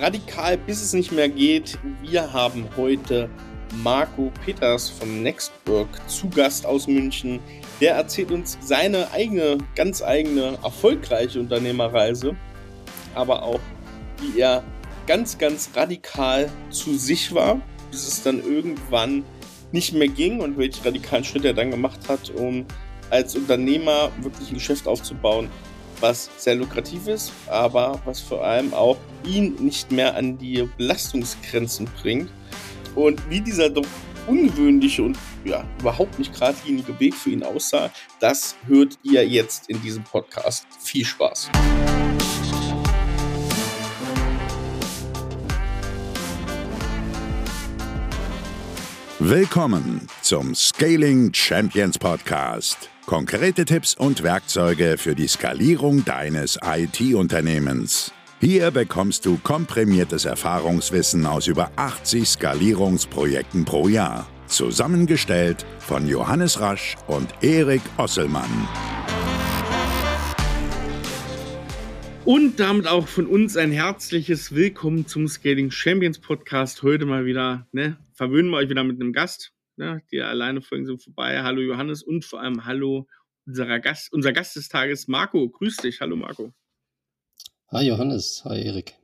[0.00, 1.78] radikal, bis es nicht mehr geht.
[2.02, 3.28] Wir haben heute
[3.82, 7.40] Marco Peters von Nextwork zu Gast aus München.
[7.80, 12.36] Der erzählt uns seine eigene, ganz eigene, erfolgreiche Unternehmerreise,
[13.14, 13.60] aber auch,
[14.20, 14.62] wie er
[15.06, 19.24] ganz, ganz radikal zu sich war, bis es dann irgendwann
[19.72, 22.66] nicht mehr ging und welche radikalen Schritte er dann gemacht hat, um
[23.10, 25.50] als Unternehmer wirklich ein Geschäft aufzubauen,
[26.02, 31.88] was sehr lukrativ ist, aber was vor allem auch ihn nicht mehr an die Belastungsgrenzen
[32.02, 32.30] bringt.
[32.94, 33.86] Und wie dieser doch
[34.26, 39.80] ungewöhnliche und ja, überhaupt nicht geradlinige Weg für ihn aussah, das hört ihr jetzt in
[39.80, 40.66] diesem Podcast.
[40.80, 41.50] Viel Spaß!
[49.18, 52.91] Willkommen zum Scaling Champions Podcast.
[53.06, 58.12] Konkrete Tipps und Werkzeuge für die Skalierung deines IT-Unternehmens.
[58.40, 64.28] Hier bekommst du komprimiertes Erfahrungswissen aus über 80 Skalierungsprojekten pro Jahr.
[64.46, 68.68] Zusammengestellt von Johannes Rasch und Erik Osselmann.
[72.24, 76.84] Und damit auch von uns ein herzliches Willkommen zum Scaling Champions Podcast.
[76.84, 79.52] Heute mal wieder, ne, verwöhnen wir euch wieder mit einem Gast.
[79.76, 80.02] Ne?
[80.10, 81.42] Die alleine folgen sind vorbei.
[81.42, 83.06] Hallo Johannes und vor allem hallo
[83.46, 85.48] unserer Gast, unser Gast des Tages, Marco.
[85.48, 86.00] Grüß dich.
[86.00, 86.52] Hallo Marco.
[87.70, 88.42] Hi Johannes.
[88.44, 88.94] Hi Erik.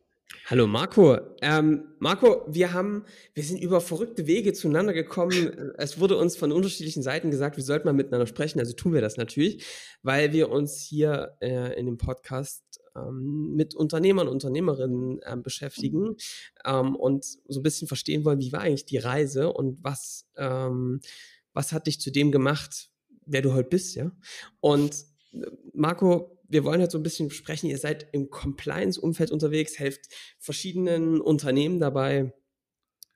[0.47, 1.19] Hallo Marco.
[1.43, 5.75] Ähm, Marco, wir haben, wir sind über verrückte Wege zueinander gekommen.
[5.77, 8.59] Es wurde uns von unterschiedlichen Seiten gesagt, wir sollten mal miteinander sprechen.
[8.59, 9.67] Also tun wir das natürlich,
[10.03, 12.63] weil wir uns hier äh, in dem Podcast
[13.07, 16.17] ähm, mit Unternehmern und Unternehmerinnen äh, beschäftigen
[16.65, 21.01] ähm, und so ein bisschen verstehen wollen, wie war eigentlich die Reise und was, ähm,
[21.53, 22.91] was hat dich zu dem gemacht,
[23.27, 24.13] wer du heute bist, ja?
[24.61, 29.79] Und äh, Marco, wir wollen heute so ein bisschen sprechen, ihr seid im Compliance-Umfeld unterwegs,
[29.79, 32.33] helft verschiedenen Unternehmen dabei,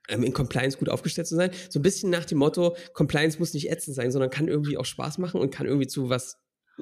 [0.09, 1.51] ähm, in Compliance gut aufgestellt zu sein.
[1.71, 4.85] So ein bisschen nach dem Motto, Compliance muss nicht ätzend sein, sondern kann irgendwie auch
[4.85, 6.39] Spaß machen und kann irgendwie zu was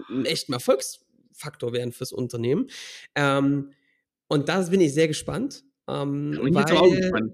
[0.09, 1.00] einem echten Erfolgs
[1.41, 2.69] Faktor werden fürs Unternehmen.
[3.15, 3.73] Ähm,
[4.28, 5.65] und da bin ich sehr gespannt.
[5.89, 7.33] Ähm, und weil, auch gespannt.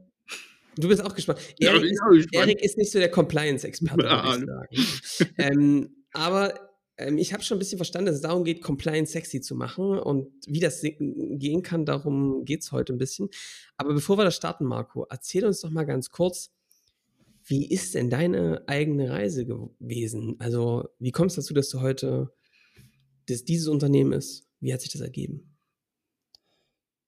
[0.79, 1.41] Du bist auch gespannt.
[1.59, 5.29] Erik, ja, ist, Erik ist, nicht so der Compliance-Experte, würde ich sagen.
[5.39, 6.55] ähm, aber
[6.99, 9.99] ähm, ich habe schon ein bisschen verstanden, dass es darum geht, Compliance sexy zu machen
[9.99, 13.29] und wie das gehen kann, darum geht es heute ein bisschen.
[13.77, 16.53] Aber bevor wir das starten, Marco, erzähl uns doch mal ganz kurz,
[17.45, 20.37] wie ist denn deine eigene Reise gewesen?
[20.41, 22.33] Also, wie kommst du dazu, dass du heute
[23.27, 24.47] das dieses Unternehmen ist?
[24.61, 25.57] Wie hat sich das ergeben?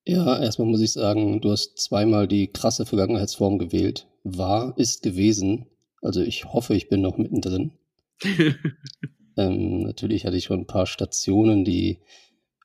[0.06, 4.08] Ja, erstmal muss ich sagen, du hast zweimal die krasse Vergangenheitsform gewählt.
[4.24, 5.66] War, ist gewesen.
[6.00, 7.72] Also ich hoffe, ich bin noch mittendrin.
[9.36, 11.98] ähm, natürlich hatte ich schon ein paar Stationen, die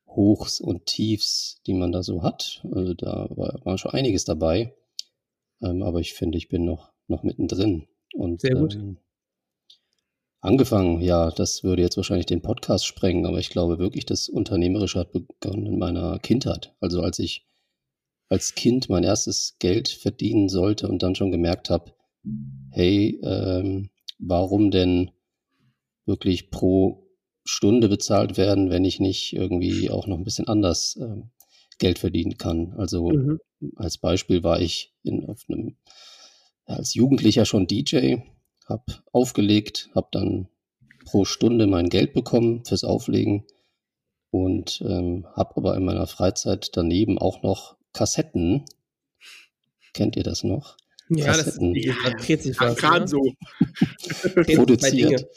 [0.08, 2.66] Hochs und Tiefs, die man da so hat.
[2.72, 4.74] Also da war, war schon einiges dabei.
[5.62, 7.88] Ähm, aber ich finde, ich bin noch, noch mittendrin.
[8.14, 8.75] Und, Sehr gut.
[8.75, 9.00] Ähm,
[10.44, 15.00] Angefangen, ja, das würde jetzt wahrscheinlich den Podcast sprengen, aber ich glaube wirklich, das Unternehmerische
[15.00, 16.76] hat begonnen in meiner Kindheit.
[16.81, 17.48] Also als ich
[18.28, 21.94] als Kind mein erstes Geld verdienen sollte und dann schon gemerkt habe,
[22.72, 23.90] hey, ähm,
[24.20, 25.12] warum denn
[26.06, 27.08] wirklich pro
[27.46, 31.32] Stunde bezahlt werden, wenn ich nicht irgendwie auch noch ein bisschen anders ähm,
[31.78, 32.74] Geld verdienen kann.
[32.74, 33.40] Also mhm.
[33.78, 35.78] als Beispiel war ich in, auf einem,
[36.66, 38.18] als Jugendlicher schon DJ
[38.68, 40.47] habe aufgelegt, habe dann
[41.06, 43.46] pro Stunde mein Geld bekommen fürs Auflegen
[44.31, 48.66] und ähm, habe aber in meiner Freizeit daneben auch noch Kassetten.
[49.94, 50.78] Kennt ihr das noch?
[51.09, 51.73] Ja, Kassetten.
[51.73, 52.75] das, ja, dreht sich was.
[52.75, 53.07] Gerade ne?
[53.07, 53.22] so.
[54.56, 55.28] produziert.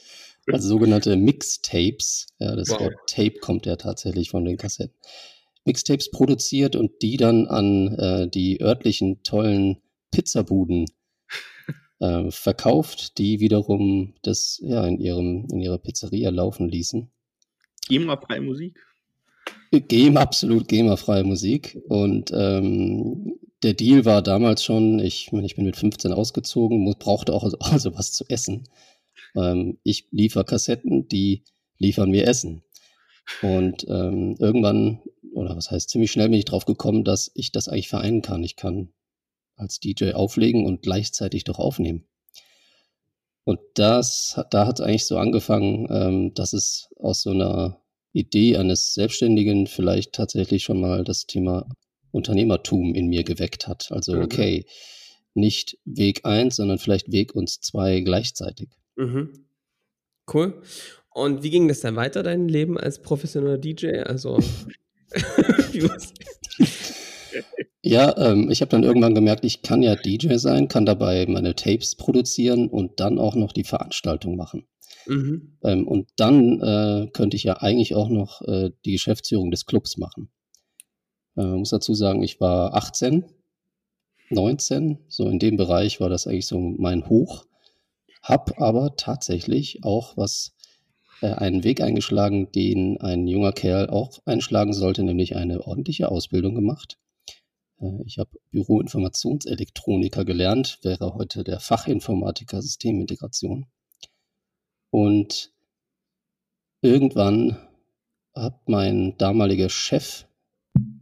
[0.50, 2.28] Also sogenannte Mixtapes.
[2.38, 2.81] Ja, das wow.
[2.81, 4.97] Wort Tape kommt ja tatsächlich von den Kassetten.
[5.65, 9.82] Mixtapes produziert und die dann an äh, die örtlichen tollen
[10.12, 10.86] Pizzabuden
[12.01, 17.11] äh, verkauft, die wiederum das ja in ihrem in ihrer Pizzeria laufen ließen.
[17.89, 18.84] GEMA-freie Musik?
[19.71, 21.79] GEMA, absolut GEMA-freie Musik.
[21.89, 27.33] Und ähm, der Deal war damals schon, ich, ich bin mit 15 ausgezogen, muss, brauchte
[27.33, 28.69] auch also, also was zu essen.
[29.34, 31.45] Ähm, ich liefere Kassetten, die
[31.78, 32.63] liefern mir Essen.
[33.42, 35.01] Und ähm, irgendwann,
[35.34, 38.42] oder was heißt, ziemlich schnell bin ich drauf gekommen, dass ich das eigentlich vereinen kann.
[38.45, 38.91] Ich kann
[39.56, 42.06] als DJ auflegen und gleichzeitig doch aufnehmen.
[43.44, 47.80] Und das, da hat es eigentlich so angefangen, ähm, dass es aus so einer
[48.12, 51.68] Idee eines Selbstständigen vielleicht tatsächlich schon mal das Thema
[52.10, 53.92] Unternehmertum in mir geweckt hat.
[53.92, 54.22] Also, mhm.
[54.22, 54.66] okay,
[55.34, 58.70] nicht Weg eins, sondern vielleicht Weg uns zwei gleichzeitig.
[58.97, 59.47] Mhm.
[60.32, 60.60] Cool.
[61.10, 64.00] Und wie ging das dann weiter, dein Leben als professioneller DJ?
[64.00, 64.38] Also,
[67.83, 71.55] Ja, ähm, ich habe dann irgendwann gemerkt, ich kann ja DJ sein, kann dabei meine
[71.55, 74.67] Tapes produzieren und dann auch noch die Veranstaltung machen.
[75.07, 75.57] Mhm.
[75.63, 79.99] Ähm, und dann äh, könnte ich ja eigentlich auch noch äh, die Geschäftsführung des Clubs
[79.99, 80.31] machen.
[81.37, 83.25] Äh, muss dazu sagen, ich war 18,
[84.31, 87.47] 19, so in dem Bereich war das eigentlich so mein Hoch.
[88.23, 90.57] Hab aber tatsächlich auch was
[91.21, 96.55] äh, einen Weg eingeschlagen, den ein junger Kerl auch einschlagen sollte, nämlich eine ordentliche Ausbildung
[96.55, 96.99] gemacht.
[97.81, 103.67] Äh, ich habe Büroinformationselektroniker gelernt, wäre heute der Fachinformatiker Systemintegration.
[104.91, 105.53] Und
[106.81, 107.57] irgendwann
[108.34, 110.27] hat mein damaliger Chef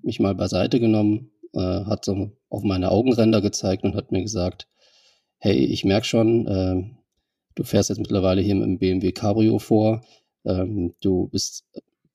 [0.03, 4.69] mich mal beiseite genommen, äh, hat so auf meine Augenränder gezeigt und hat mir gesagt,
[5.39, 6.91] hey, ich merke schon, äh,
[7.55, 10.05] du fährst jetzt mittlerweile hier mit dem BMW Cabrio vor,
[10.45, 11.65] ähm, du bist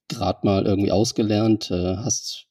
[0.07, 2.47] gerade mal irgendwie ausgelernt, äh, hast,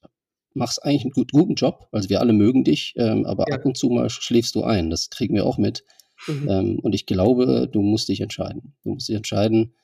[0.59, 3.57] machst eigentlich einen gut, guten Job, also wir alle mögen dich, ähm, aber ja.
[3.57, 5.85] ab und zu mal schläfst du ein, das kriegen wir auch mit.
[6.27, 6.49] Mhm.
[6.49, 8.75] Ähm, und ich glaube, du musst dich entscheiden.
[8.83, 9.75] Du musst dich entscheiden,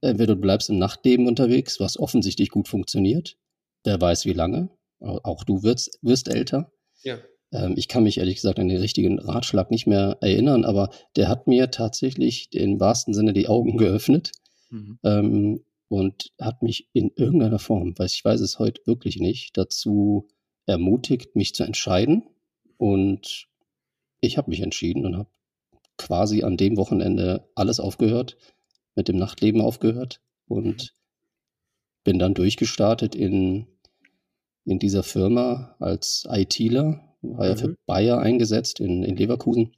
[0.00, 3.36] entweder du bleibst im Nachtleben unterwegs, was offensichtlich gut funktioniert,
[3.84, 4.70] wer weiß wie lange,
[5.00, 6.72] auch du wirst, wirst älter.
[7.02, 7.18] Ja.
[7.52, 11.28] Ähm, ich kann mich ehrlich gesagt an den richtigen Ratschlag nicht mehr erinnern, aber der
[11.28, 14.32] hat mir tatsächlich im wahrsten Sinne die Augen geöffnet
[14.70, 14.98] mhm.
[15.92, 20.26] Und hat mich in irgendeiner Form, weil ich weiß es heute wirklich nicht, dazu
[20.64, 22.22] ermutigt, mich zu entscheiden.
[22.78, 23.48] Und
[24.20, 25.30] ich habe mich entschieden und habe
[25.98, 28.38] quasi an dem Wochenende alles aufgehört,
[28.94, 30.94] mit dem Nachtleben aufgehört und
[32.04, 33.66] bin dann durchgestartet in,
[34.64, 37.76] in dieser Firma als ITler war ja für mhm.
[37.86, 39.74] Bayer eingesetzt in, in Leverkusen.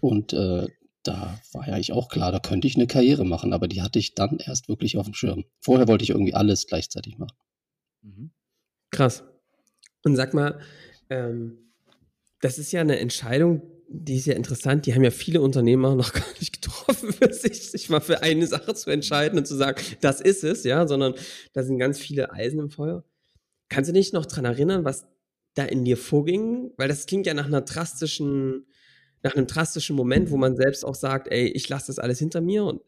[0.00, 0.68] Und äh,
[1.04, 3.98] da war ja eigentlich auch klar, da könnte ich eine Karriere machen, aber die hatte
[3.98, 5.44] ich dann erst wirklich auf dem Schirm.
[5.60, 7.36] Vorher wollte ich irgendwie alles gleichzeitig machen.
[8.02, 8.30] Mhm.
[8.90, 9.24] Krass.
[10.02, 10.60] Und sag mal,
[11.10, 11.58] ähm,
[12.40, 14.86] das ist ja eine Entscheidung, die ist ja interessant.
[14.86, 18.46] Die haben ja viele Unternehmer noch gar nicht getroffen, für sich, sich mal für eine
[18.46, 21.14] Sache zu entscheiden und zu sagen, das ist es, ja, sondern
[21.52, 23.04] da sind ganz viele Eisen im Feuer.
[23.68, 25.06] Kannst du dich noch daran erinnern, was
[25.54, 26.72] da in dir vorging?
[26.76, 28.66] Weil das klingt ja nach einer drastischen,
[29.24, 32.40] nach einem drastischen Moment, wo man selbst auch sagt, ey, ich lasse das alles hinter
[32.40, 32.64] mir.
[32.64, 32.82] Und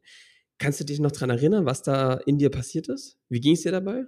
[0.59, 3.19] kannst du dich noch daran erinnern, was da in dir passiert ist?
[3.29, 4.05] Wie ging es dir dabei?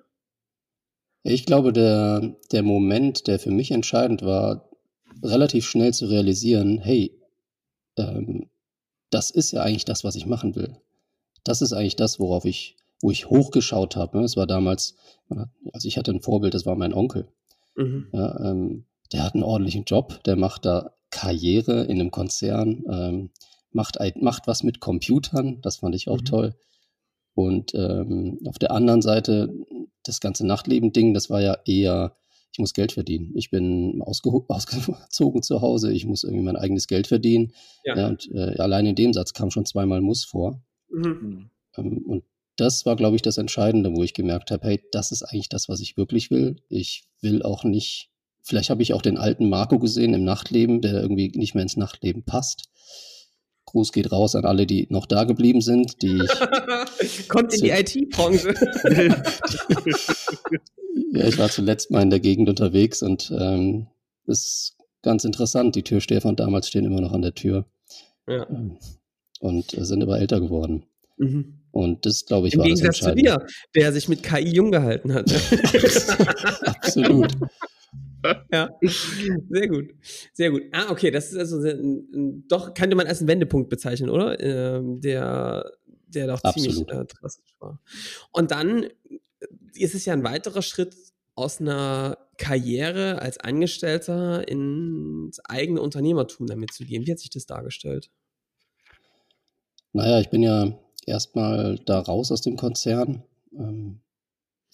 [1.23, 4.69] Ich glaube, der, der Moment, der für mich entscheidend war,
[5.23, 7.19] relativ schnell zu realisieren, hey,
[7.97, 8.49] ähm,
[9.11, 10.77] das ist ja eigentlich das, was ich machen will.
[11.45, 14.19] Das ist eigentlich das, worauf ich, wo ich hochgeschaut habe.
[14.19, 14.25] Ne?
[14.25, 14.97] Es war damals,
[15.73, 17.27] also ich hatte ein Vorbild, das war mein Onkel.
[17.75, 18.09] Mhm.
[18.13, 23.31] Ja, ähm, der hat einen ordentlichen Job, der macht da Karriere in einem Konzern, ähm,
[23.73, 26.25] macht, macht was mit Computern, das fand ich auch mhm.
[26.25, 26.55] toll.
[27.35, 29.55] Und ähm, auf der anderen Seite,
[30.03, 32.17] das ganze Nachtleben-Ding, das war ja eher,
[32.53, 33.33] ich muss Geld verdienen.
[33.37, 37.53] Ich bin ausgezogen zu Hause, ich muss irgendwie mein eigenes Geld verdienen.
[37.85, 37.97] Ja.
[37.97, 40.61] ja und äh, allein in dem Satz kam schon zweimal Muss vor.
[40.91, 41.51] Mhm.
[41.77, 42.25] Ähm, und
[42.57, 45.69] das war, glaube ich, das Entscheidende, wo ich gemerkt habe, hey, das ist eigentlich das,
[45.69, 46.57] was ich wirklich will.
[46.69, 48.11] Ich will auch nicht,
[48.49, 51.77] vielleicht habe ich auch den alten Marco gesehen im Nachtleben, der irgendwie nicht mehr ins
[51.77, 52.71] Nachtleben passt.
[53.67, 56.19] Gruß geht raus an alle, die noch da geblieben sind, die
[57.29, 58.55] Kommt in die IT-Branche.
[61.13, 63.89] ja, ich war zuletzt mal in der Gegend unterwegs und ähm,
[64.27, 65.77] ist ganz interessant.
[65.77, 67.67] Die Türsteher von damals stehen immer noch an der Tür.
[68.27, 68.47] Ja.
[69.41, 70.85] Und sind aber älter geworden.
[71.19, 71.59] Mhm.
[71.71, 75.13] Und das, glaube ich, Im war Gegensatz zu dir, der sich mit KI jung gehalten
[75.13, 75.31] hat.
[76.63, 77.33] Absolut.
[78.53, 78.71] ja,
[79.49, 79.95] sehr gut.
[80.33, 80.63] Sehr gut.
[80.73, 84.39] Ah, okay, das ist also ein, doch, könnte man als einen Wendepunkt bezeichnen, oder?
[84.41, 85.71] Ähm, der,
[86.09, 86.75] der doch Absolut.
[86.75, 87.81] ziemlich äh, drastisch war.
[88.33, 88.87] Und dann
[89.75, 90.95] ist es ja ein weiterer Schritt
[91.35, 97.07] aus einer Karriere als Angestellter ins eigene Unternehmertum damit zu gehen.
[97.07, 98.11] Wie hat sich das dargestellt?
[99.93, 103.23] Naja, ich bin ja erstmal da raus aus dem Konzern,
[103.53, 104.01] ähm,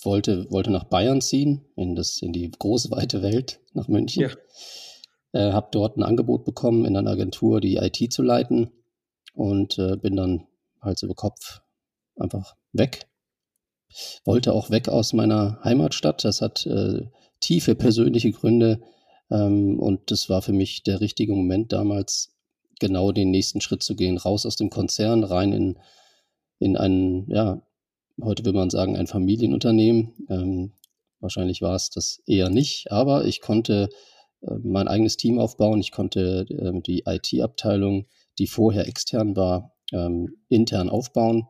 [0.05, 4.23] wollte, wollte nach Bayern ziehen, in, das, in die große, weite Welt, nach München.
[4.23, 4.31] Ja.
[5.33, 8.71] Äh, habe dort ein Angebot bekommen, in einer Agentur die IT zu leiten
[9.35, 10.47] und äh, bin dann
[10.81, 11.63] Hals über Kopf
[12.17, 13.09] einfach weg.
[14.25, 16.25] Wollte auch weg aus meiner Heimatstadt.
[16.25, 17.09] Das hat äh,
[17.41, 18.81] tiefe persönliche Gründe
[19.31, 22.33] ähm, und das war für mich der richtige Moment damals,
[22.81, 25.79] genau den nächsten Schritt zu gehen, raus aus dem Konzern, rein in
[26.59, 27.63] in ein, ja,
[28.23, 30.15] heute will man sagen, ein Familienunternehmen.
[30.29, 30.73] Ähm,
[31.21, 33.89] wahrscheinlich war es das eher nicht, aber ich konnte
[34.43, 35.81] äh, mein eigenes Team aufbauen.
[35.81, 38.07] Ich konnte äh, die IT-Abteilung,
[38.39, 41.47] die vorher extern war, ähm, intern aufbauen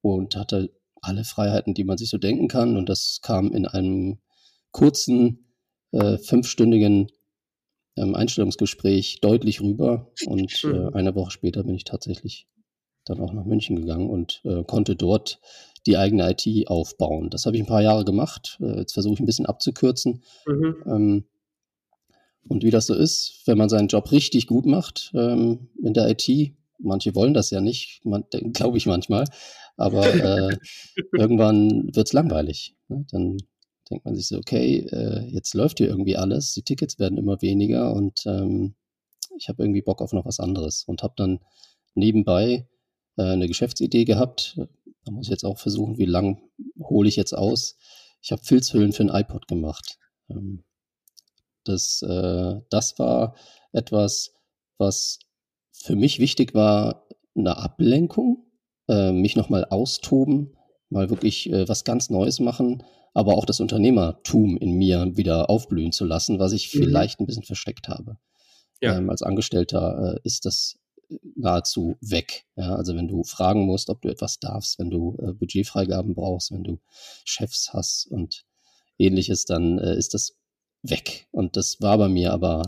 [0.00, 0.70] und hatte
[1.00, 2.76] alle Freiheiten, die man sich so denken kann.
[2.76, 4.18] Und das kam in einem
[4.72, 5.52] kurzen,
[5.92, 7.08] äh, fünfstündigen
[7.96, 12.48] ähm, Einstellungsgespräch deutlich rüber und äh, eine Woche später bin ich tatsächlich
[13.04, 15.40] dann auch nach München gegangen und äh, konnte dort
[15.86, 17.30] die eigene IT aufbauen.
[17.30, 18.58] Das habe ich ein paar Jahre gemacht.
[18.60, 20.22] Äh, jetzt versuche ich ein bisschen abzukürzen.
[20.46, 20.76] Mhm.
[20.86, 21.24] Ähm,
[22.48, 26.08] und wie das so ist, wenn man seinen Job richtig gut macht ähm, in der
[26.10, 28.02] IT, manche wollen das ja nicht,
[28.52, 29.24] glaube ich manchmal,
[29.76, 30.56] aber äh,
[31.12, 32.74] irgendwann wird es langweilig.
[32.88, 33.06] Ne?
[33.10, 33.38] Dann
[33.90, 37.40] denkt man sich so, okay, äh, jetzt läuft hier irgendwie alles, die Tickets werden immer
[37.42, 38.74] weniger und ähm,
[39.36, 41.40] ich habe irgendwie Bock auf noch was anderes und habe dann
[41.94, 42.66] nebenbei
[43.16, 44.60] äh, eine Geschäftsidee gehabt.
[45.04, 46.40] Da muss ich jetzt auch versuchen, wie lang
[46.78, 47.76] hole ich jetzt aus.
[48.22, 49.98] Ich habe Filzhüllen für ein iPod gemacht.
[50.30, 50.64] Ähm,
[51.64, 53.34] das, äh, das war
[53.72, 54.32] etwas,
[54.78, 55.18] was
[55.72, 57.06] für mich wichtig war,
[57.36, 58.46] eine Ablenkung,
[58.88, 60.56] äh, mich nochmal austoben,
[60.88, 62.82] mal wirklich äh, was ganz Neues machen,
[63.12, 66.78] aber auch das Unternehmertum in mir wieder aufblühen zu lassen, was ich mhm.
[66.78, 68.18] vielleicht ein bisschen versteckt habe.
[68.80, 68.96] Ja.
[68.96, 70.76] Ähm, als Angestellter äh, ist das
[71.36, 72.44] nahezu weg.
[72.56, 76.52] Ja, also wenn du fragen musst, ob du etwas darfst, wenn du äh, Budgetfreigaben brauchst,
[76.52, 76.80] wenn du
[77.24, 78.44] Chefs hast und
[78.98, 80.36] ähnliches, dann äh, ist das
[80.82, 81.26] weg.
[81.30, 82.62] Und das war bei mir aber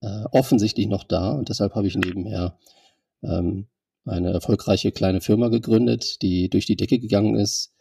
[0.00, 2.58] äh, offensichtlich noch da und deshalb habe ich nebenher
[3.22, 3.68] ähm,
[4.04, 7.72] eine erfolgreiche kleine Firma gegründet, die durch die Decke gegangen ist.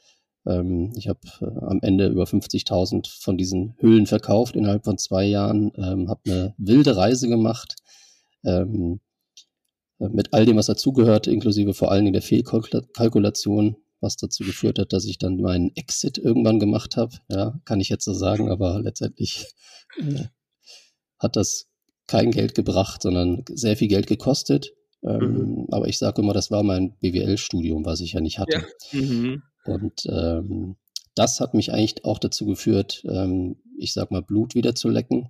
[0.45, 5.25] Ähm, ich habe äh, am Ende über 50.000 von diesen Hüllen verkauft innerhalb von zwei
[5.25, 7.75] Jahren, ähm, habe eine wilde Reise gemacht
[8.43, 9.10] ähm, äh,
[10.09, 14.93] mit all dem, was dazugehört, inklusive vor allen Dingen der Fehlkalkulation, was dazu geführt hat,
[14.93, 17.17] dass ich dann meinen Exit irgendwann gemacht habe.
[17.29, 19.47] Ja, kann ich jetzt so sagen, aber letztendlich
[19.99, 20.25] äh,
[21.19, 21.67] hat das
[22.07, 24.73] kein Geld gebracht, sondern sehr viel Geld gekostet.
[25.03, 25.67] Ähm, mhm.
[25.71, 28.65] Aber ich sage immer, das war mein BWL-Studium, was ich ja nicht hatte.
[28.91, 28.99] Ja.
[28.99, 29.43] Mhm.
[29.65, 30.77] Und ähm,
[31.15, 35.29] das hat mich eigentlich auch dazu geführt, ähm, ich sag mal, Blut wieder zu lecken,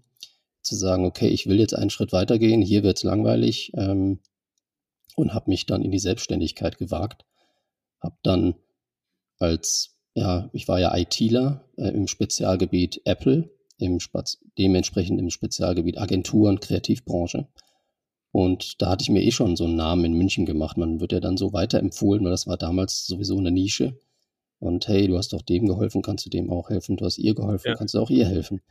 [0.62, 4.20] zu sagen, okay, ich will jetzt einen Schritt weitergehen, hier wird es langweilig ähm,
[5.16, 7.26] und habe mich dann in die Selbstständigkeit gewagt.
[8.00, 8.56] Habe dann
[9.38, 15.98] als, ja, ich war ja ITler äh, im Spezialgebiet Apple, im Spaz dementsprechend im Spezialgebiet
[15.98, 17.48] Agenturen, Kreativbranche.
[18.32, 20.78] Und da hatte ich mir eh schon so einen Namen in München gemacht.
[20.78, 24.00] Man wird ja dann so weiterempfohlen, weil das war damals sowieso eine Nische.
[24.60, 26.96] Und hey, du hast doch dem geholfen, kannst du dem auch helfen.
[26.96, 27.76] Du hast ihr geholfen, ja.
[27.76, 28.62] kannst du auch ihr helfen.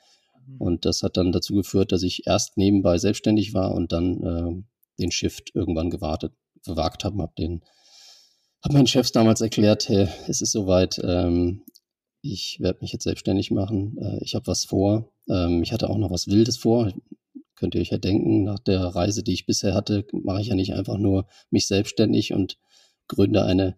[0.47, 0.57] Mhm.
[0.59, 4.63] Und das hat dann dazu geführt, dass ich erst nebenbei selbstständig war und dann äh,
[5.00, 6.33] den Shift irgendwann gewartet,
[6.64, 7.62] gewagt habe, habe den,
[8.62, 11.62] habe meinen Chefs damals erklärt, hey, es ist soweit, ähm,
[12.23, 15.12] ich werde mich jetzt selbstständig machen, äh, ich habe was vor.
[15.28, 16.92] Ähm, ich hatte auch noch was Wildes vor.
[17.57, 20.54] Könnt ihr euch ja denken, nach der Reise, die ich bisher hatte, mache ich ja
[20.54, 22.59] nicht einfach nur mich selbstständig und
[23.07, 23.76] gründe eine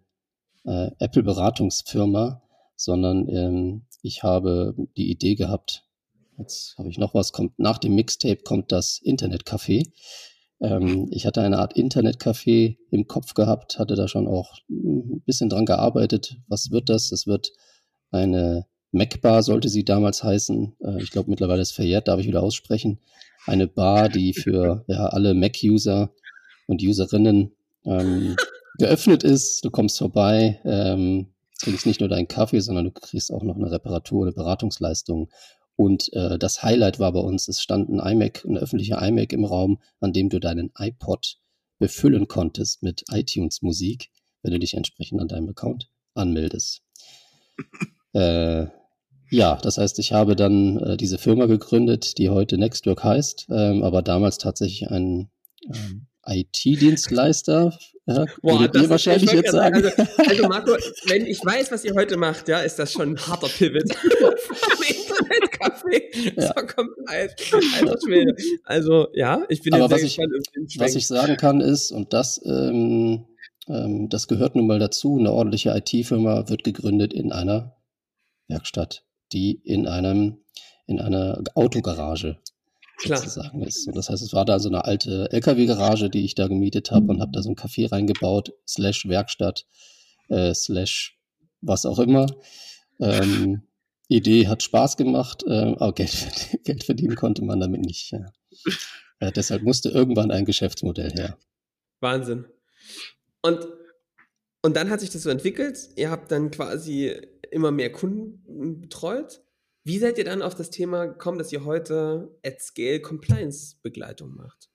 [0.65, 2.41] äh, Apple-Beratungsfirma,
[2.75, 5.85] sondern ähm, ich habe die Idee gehabt,
[6.37, 9.91] jetzt habe ich noch was, kommt nach dem Mixtape kommt das Internetcafé.
[10.63, 15.49] Ähm, ich hatte eine Art Internetcafé im Kopf gehabt, hatte da schon auch ein bisschen
[15.49, 16.37] dran gearbeitet.
[16.47, 17.09] Was wird das?
[17.09, 17.51] Das wird
[18.11, 20.77] eine Mac-Bar, sollte sie damals heißen.
[20.79, 22.99] Äh, ich glaube, mittlerweile ist verjährt, darf ich wieder aussprechen.
[23.45, 26.11] Eine Bar, die für ja, alle Mac-User
[26.67, 27.51] und Userinnen
[27.85, 28.35] ähm,
[28.77, 29.65] geöffnet ist.
[29.65, 31.27] Du kommst vorbei, ähm,
[31.59, 35.29] trinkst nicht nur deinen Kaffee, sondern du kriegst auch noch eine Reparatur, eine Beratungsleistung
[35.83, 39.43] und äh, das Highlight war bei uns, es stand ein iMac, ein öffentlicher iMac im
[39.43, 41.39] Raum, an dem du deinen iPod
[41.77, 44.09] befüllen konntest mit iTunes-Musik,
[44.43, 46.83] wenn du dich entsprechend an deinem Account anmeldest.
[48.13, 48.67] äh,
[49.29, 53.83] ja, das heißt, ich habe dann äh, diese Firma gegründet, die heute Nextwork heißt, ähm,
[53.83, 55.31] aber damals tatsächlich ein
[55.65, 57.77] ähm, IT-Dienstleister.
[58.05, 59.75] Ja, Boah, das wahrscheinlich jetzt sagen.
[59.75, 60.71] Also, also, Marco,
[61.07, 63.83] wenn ich weiß, was ihr heute macht, ja, ist das schon ein harter Pivot.
[65.13, 66.41] Internetcafé.
[66.41, 66.51] Ja.
[66.51, 68.35] Alter Schwede.
[68.65, 73.25] Also, ja, ich bin Aber was ich, was ich sagen kann ist, und das, ähm,
[73.67, 77.77] ähm, das gehört nun mal dazu, eine ordentliche IT-Firma wird gegründet in einer
[78.47, 80.39] Werkstatt, die in einem,
[80.87, 82.37] in einer Autogarage
[82.97, 83.17] Klar.
[83.17, 83.87] sozusagen ist.
[83.87, 87.07] Und das heißt, es war da so eine alte LKW-Garage, die ich da gemietet habe
[87.07, 89.65] und habe da so ein Café reingebaut, slash Werkstatt,
[90.29, 91.17] äh, slash
[91.61, 92.27] was auch immer.
[92.99, 93.63] Ähm,
[94.07, 98.11] Idee hat Spaß gemacht, äh, aber Geld, Geld, verdienen konnte man damit nicht.
[98.11, 98.25] Ja.
[99.19, 101.37] Äh, deshalb musste irgendwann ein Geschäftsmodell her.
[101.99, 102.45] Wahnsinn.
[103.41, 103.67] Und,
[104.61, 105.89] und dann hat sich das so entwickelt.
[105.95, 107.13] Ihr habt dann quasi
[107.51, 109.42] immer mehr Kunden betreut.
[109.85, 114.33] Wie seid ihr dann auf das Thema gekommen, dass ihr heute at Scale Compliance Begleitung
[114.33, 114.69] macht?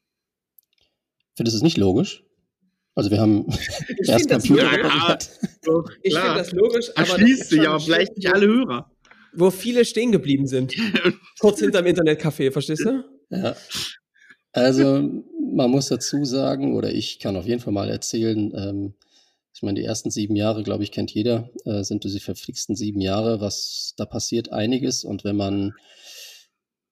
[1.34, 2.24] Findest du es nicht logisch?
[2.94, 3.46] Also wir haben
[3.98, 5.18] ich erst Computer ja,
[6.02, 8.90] Ich finde das logisch, aber schließt sich aber vielleicht nicht alle Hörer.
[9.32, 10.74] Wo viele stehen geblieben sind.
[11.38, 13.04] kurz hinterm Internetcafé, verstehst du?
[13.30, 13.54] Ja.
[14.52, 15.22] Also,
[15.52, 18.94] man muss dazu sagen, oder ich kann auf jeden Fall mal erzählen, ähm,
[19.54, 23.00] ich meine, die ersten sieben Jahre, glaube ich, kennt jeder, äh, sind diese verflixten sieben
[23.00, 25.04] Jahre, was da passiert einiges.
[25.04, 25.74] Und wenn man,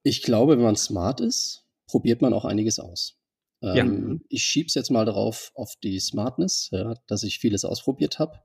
[0.02, 3.16] ich glaube, wenn man smart ist, probiert man auch einiges aus.
[3.62, 4.26] Ähm, ja.
[4.28, 8.40] Ich schiebe es jetzt mal darauf auf die Smartness, ja, dass ich vieles ausprobiert habe.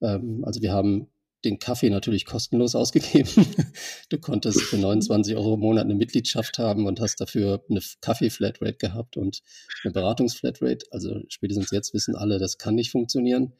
[0.00, 1.08] Ähm, also wir haben
[1.46, 3.28] den Kaffee natürlich kostenlos ausgegeben.
[4.10, 8.76] du konntest für 29 Euro im Monat eine Mitgliedschaft haben und hast dafür eine Kaffee-Flatrate
[8.76, 9.42] gehabt und
[9.84, 10.86] eine Beratungs-Flatrate.
[10.90, 13.54] Also spätestens jetzt wissen alle, das kann nicht funktionieren.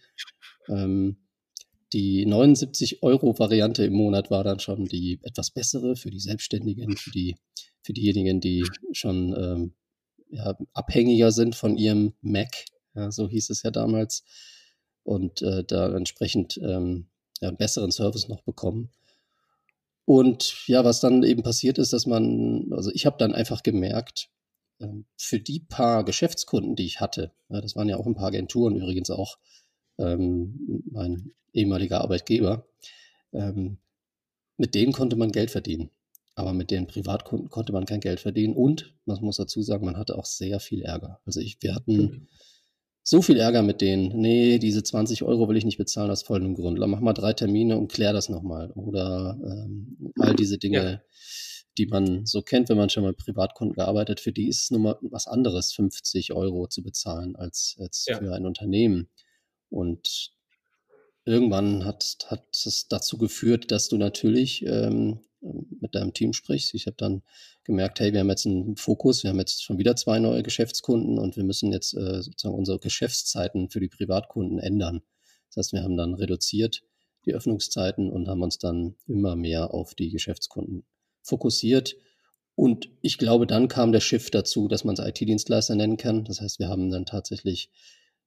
[0.68, 1.18] Ähm,
[1.92, 6.96] die 79 Euro Variante im Monat war dann schon die etwas bessere für die Selbstständigen,
[6.96, 7.36] für die,
[7.82, 9.74] für diejenigen, die schon ähm,
[10.30, 12.64] ja, abhängiger sind von ihrem Mac.
[12.94, 14.24] Ja, so hieß es ja damals.
[15.04, 17.06] Und äh, da entsprechend ähm,
[17.40, 18.90] ja, einen besseren Service noch bekommen.
[20.04, 24.30] Und ja, was dann eben passiert ist, dass man, also ich habe dann einfach gemerkt,
[24.80, 28.76] ähm, für die paar Geschäftskunden, die ich hatte, das waren ja auch ein paar Agenturen
[28.76, 29.38] übrigens auch,
[29.98, 32.66] ähm, mein ehemaliger Arbeitgeber,
[33.32, 33.78] ähm,
[34.56, 35.90] mit denen konnte man Geld verdienen.
[36.34, 38.54] Aber mit den Privatkunden konnte man kein Geld verdienen.
[38.54, 41.18] Und, man muss dazu sagen, man hatte auch sehr viel Ärger.
[41.24, 42.28] Also ich, wir hatten
[43.08, 44.08] so viel Ärger mit denen.
[44.18, 46.80] Nee, diese 20 Euro will ich nicht bezahlen aus folgendem Grund.
[46.80, 48.72] Mach mal drei Termine und klär das nochmal.
[48.72, 51.00] Oder ähm, all diese Dinge, ja.
[51.78, 54.82] die man so kennt, wenn man schon mal Privatkunden gearbeitet, für die ist es nun
[54.82, 58.18] mal was anderes, 50 Euro zu bezahlen als, als ja.
[58.18, 59.08] für ein Unternehmen.
[59.70, 60.32] Und
[61.24, 65.20] irgendwann hat, hat es dazu geführt, dass du natürlich ähm,
[65.80, 66.74] mit deinem Team sprichst.
[66.74, 67.22] Ich habe dann
[67.64, 71.18] gemerkt, hey, wir haben jetzt einen Fokus, wir haben jetzt schon wieder zwei neue Geschäftskunden
[71.18, 75.02] und wir müssen jetzt äh, sozusagen unsere Geschäftszeiten für die Privatkunden ändern.
[75.48, 76.82] Das heißt, wir haben dann reduziert
[77.24, 80.84] die Öffnungszeiten und haben uns dann immer mehr auf die Geschäftskunden
[81.22, 81.96] fokussiert.
[82.54, 86.24] Und ich glaube, dann kam der Shift dazu, dass man es IT-Dienstleister nennen kann.
[86.24, 87.70] Das heißt, wir haben dann tatsächlich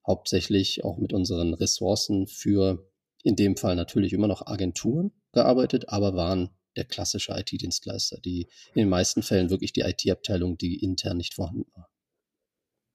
[0.06, 2.86] hauptsächlich auch mit unseren Ressourcen für
[3.24, 8.80] in dem Fall natürlich immer noch Agenturen gearbeitet, aber waren der klassische IT-Dienstleister, die in
[8.80, 11.90] den meisten Fällen wirklich die IT-Abteilung, die intern nicht vorhanden war.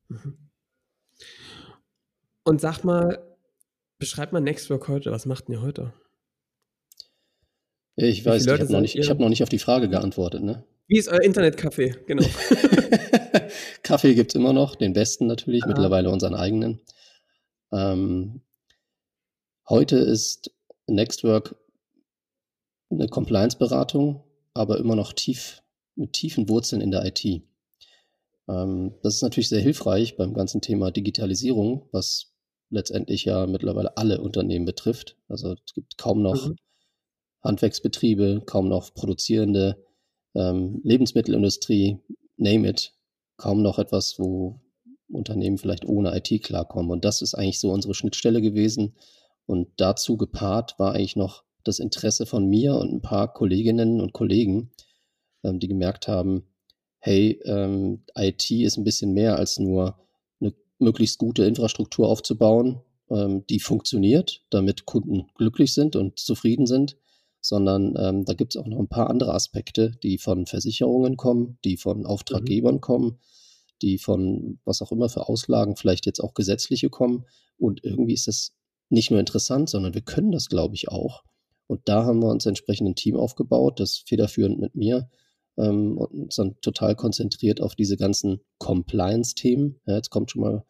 [0.09, 0.39] Mhm.
[2.45, 3.37] Und sag mal,
[3.99, 5.11] beschreib mal Nextwork heute.
[5.11, 5.93] Was macht ihr heute?
[7.97, 10.43] Ja, ich weiß, ich habe noch, nicht, hab noch nicht auf die Frage geantwortet.
[10.43, 10.65] Ne?
[10.87, 11.97] Wie ist euer Internetcafé?
[12.07, 12.25] Genau.
[13.83, 15.69] Kaffee gibt es immer noch, den besten natürlich, ah.
[15.69, 16.81] mittlerweile unseren eigenen.
[17.73, 18.43] Ähm,
[19.69, 20.51] heute ist
[20.87, 21.57] Nextwork
[22.95, 24.23] eine Compliance-Beratung,
[24.55, 25.63] aber immer noch tief,
[25.97, 27.25] mit tiefen Wurzeln in der IT.
[28.49, 32.33] Ähm, das ist natürlich sehr hilfreich beim ganzen Thema Digitalisierung, was
[32.71, 35.17] letztendlich ja mittlerweile alle Unternehmen betrifft.
[35.29, 36.57] Also es gibt kaum noch mhm.
[37.43, 39.85] Handwerksbetriebe, kaum noch produzierende
[40.35, 41.99] ähm, Lebensmittelindustrie,
[42.37, 42.93] name it,
[43.37, 44.61] kaum noch etwas, wo
[45.09, 46.91] Unternehmen vielleicht ohne IT klarkommen.
[46.91, 48.95] Und das ist eigentlich so unsere Schnittstelle gewesen.
[49.47, 54.13] Und dazu gepaart war eigentlich noch das Interesse von mir und ein paar Kolleginnen und
[54.13, 54.71] Kollegen,
[55.43, 56.45] ähm, die gemerkt haben,
[56.99, 59.99] hey, ähm, IT ist ein bisschen mehr als nur
[60.41, 66.97] eine möglichst gute Infrastruktur aufzubauen, ähm, die funktioniert, damit Kunden glücklich sind und zufrieden sind,
[67.41, 71.59] sondern ähm, da gibt es auch noch ein paar andere Aspekte, die von Versicherungen kommen,
[71.65, 72.81] die von Auftraggebern mhm.
[72.81, 73.19] kommen,
[73.83, 77.27] die von was auch immer für Auslagen, vielleicht jetzt auch gesetzliche kommen.
[77.59, 78.55] Und irgendwie ist das
[78.89, 81.23] nicht nur interessant, sondern wir können das, glaube ich, auch.
[81.67, 85.09] Und da haben wir uns entsprechend ein Team aufgebaut, das federführend mit mir
[85.57, 89.81] ähm, und uns dann total konzentriert auf diese ganzen Compliance-Themen.
[89.87, 90.65] Ja, jetzt kommt schon mal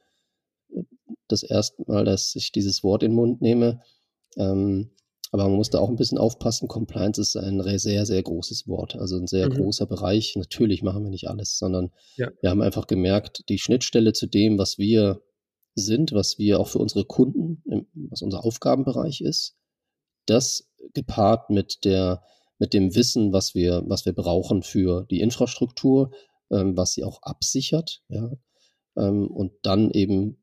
[0.74, 0.82] äh,
[1.28, 3.80] das erste Mal, dass ich dieses Wort in den Mund nehme.
[4.36, 4.90] Ähm,
[5.32, 6.68] aber man muss da auch ein bisschen aufpassen.
[6.68, 9.54] Compliance ist ein sehr, sehr großes Wort, also ein sehr mhm.
[9.54, 10.36] großer Bereich.
[10.36, 12.30] Natürlich machen wir nicht alles, sondern ja.
[12.40, 15.22] wir haben einfach gemerkt, die Schnittstelle zu dem, was wir
[15.74, 19.56] sind, was wir auch für unsere Kunden, was unser Aufgabenbereich ist,
[20.26, 22.22] das gepaart mit der,
[22.58, 26.12] mit dem Wissen, was wir, was wir brauchen für die Infrastruktur,
[26.50, 28.30] ähm, was sie auch absichert, ja,
[28.96, 30.38] ähm, und dann eben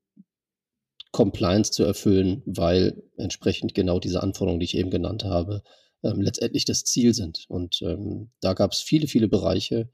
[1.12, 5.62] Compliance zu erfüllen, weil entsprechend genau diese Anforderungen, die ich eben genannt habe,
[6.04, 7.46] ähm, letztendlich das Ziel sind.
[7.50, 9.90] Und ähm, da gab es viele, viele Bereiche,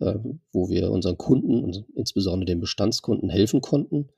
[0.00, 4.08] ähm, wo wir unseren Kunden und insbesondere den Bestandskunden helfen konnten.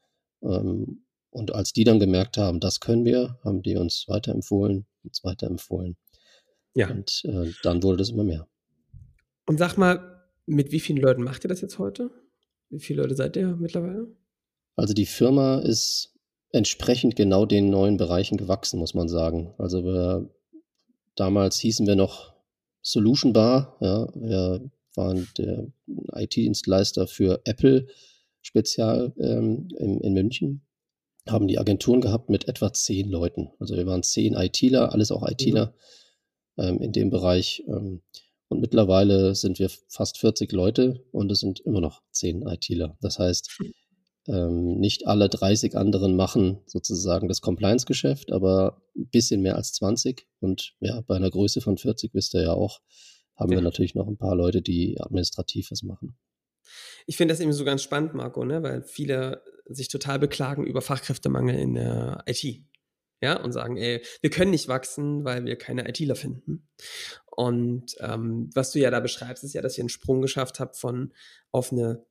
[1.31, 5.97] Und als die dann gemerkt haben, das können wir, haben die uns weiterempfohlen uns weiterempfohlen.
[6.75, 6.91] Ja.
[6.91, 8.47] Und äh, dann wurde das immer mehr.
[9.47, 12.11] Und sag mal, mit wie vielen Leuten macht ihr das jetzt heute?
[12.71, 14.15] Wie viele Leute seid ihr mittlerweile?
[14.77, 16.15] Also die Firma ist
[16.51, 19.55] entsprechend genau den neuen Bereichen gewachsen, muss man sagen.
[19.59, 20.31] Also wir,
[21.17, 22.35] damals hießen wir noch
[22.83, 23.77] Solution Bar.
[23.81, 25.67] Ja, wir waren der
[26.15, 27.87] IT-Dienstleister für Apple
[28.41, 30.63] Spezial ähm, in, in München,
[31.31, 33.51] haben die Agenturen gehabt mit etwa zehn Leuten.
[33.59, 35.75] Also wir waren zehn ITler, alles auch ITler
[36.57, 36.65] mhm.
[36.65, 37.63] ähm, in dem Bereich.
[37.69, 38.03] Ähm,
[38.49, 42.97] und mittlerweile sind wir fast 40 Leute und es sind immer noch zehn ITler.
[43.01, 43.61] Das heißt,
[44.27, 50.27] ähm, nicht alle 30 anderen machen sozusagen das Compliance-Geschäft, aber ein bisschen mehr als 20.
[50.41, 52.81] Und ja, bei einer Größe von 40 wisst ihr ja auch,
[53.37, 53.59] haben ja.
[53.59, 56.17] wir natürlich noch ein paar Leute, die administrativ was machen.
[57.07, 58.63] Ich finde das eben so ganz spannend, Marco, ne?
[58.63, 62.63] weil viele sich total beklagen über Fachkräftemangel in der IT.
[63.21, 66.69] Ja, und sagen, ey, wir können nicht wachsen, weil wir keine ITler finden.
[67.27, 70.77] Und ähm, was du ja da beschreibst, ist ja, dass ihr einen Sprung geschafft habt
[70.77, 71.13] von
[71.51, 72.07] auf eine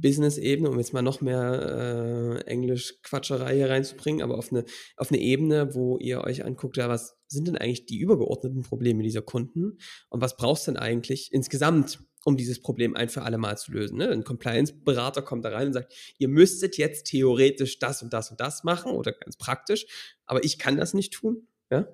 [0.00, 4.64] Business-Ebene, um jetzt mal noch mehr äh, Englisch-Quatscherei hier reinzubringen, aber auf eine,
[4.96, 9.02] auf eine Ebene, wo ihr euch anguckt, ja, was sind denn eigentlich die übergeordneten Probleme
[9.02, 13.56] dieser Kunden und was brauchst denn eigentlich insgesamt, um dieses Problem ein für alle Mal
[13.56, 13.98] zu lösen.
[13.98, 14.08] Ne?
[14.08, 18.40] Ein Compliance-Berater kommt da rein und sagt, ihr müsstet jetzt theoretisch das und das und
[18.40, 19.86] das machen oder ganz praktisch,
[20.26, 21.46] aber ich kann das nicht tun.
[21.70, 21.88] Ja?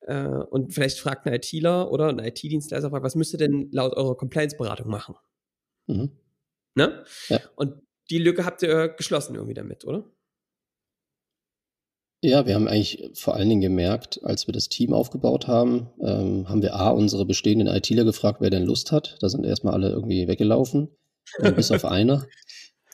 [0.00, 4.16] Äh, und vielleicht fragt ein ITler oder ein IT-Dienstleister, was müsst ihr denn laut eurer
[4.16, 5.16] Compliance-Beratung machen?
[5.86, 6.12] Mhm.
[6.74, 7.04] Ne?
[7.28, 7.40] Ja.
[7.56, 10.04] Und die Lücke habt ihr geschlossen irgendwie damit, oder?
[12.20, 16.48] Ja, wir haben eigentlich vor allen Dingen gemerkt, als wir das Team aufgebaut haben, ähm,
[16.48, 19.16] haben wir A, unsere bestehenden ITler gefragt, wer denn Lust hat.
[19.20, 20.88] Da sind erstmal alle irgendwie weggelaufen,
[21.54, 22.26] bis auf einer.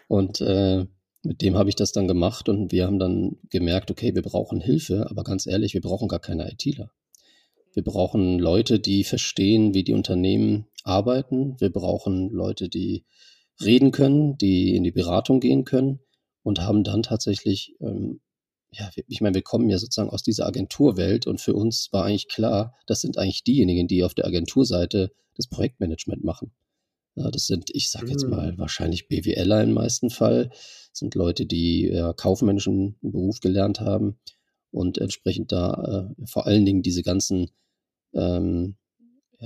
[0.08, 0.84] Und äh,
[1.22, 4.60] mit dem habe ich das dann gemacht und wir haben dann gemerkt, okay, wir brauchen
[4.60, 6.90] Hilfe, aber ganz ehrlich, wir brauchen gar keine ITler.
[7.72, 11.56] Wir brauchen Leute, die verstehen, wie die Unternehmen arbeiten.
[11.60, 13.06] Wir brauchen Leute, die
[13.58, 16.00] reden können, die in die Beratung gehen können
[16.42, 18.20] und haben dann tatsächlich ähm,
[18.76, 22.28] ja, ich meine, wir kommen ja sozusagen aus dieser Agenturwelt und für uns war eigentlich
[22.28, 26.52] klar, das sind eigentlich diejenigen, die auf der Agenturseite das Projektmanagement machen.
[27.14, 28.58] Ja, das sind, ich sage jetzt mal, mhm.
[28.58, 34.18] wahrscheinlich BWLer im meisten Fall, das sind Leute, die ja, kaufmännischen Beruf gelernt haben
[34.72, 37.50] und entsprechend da äh, vor allen Dingen diese ganzen
[38.12, 38.76] ähm,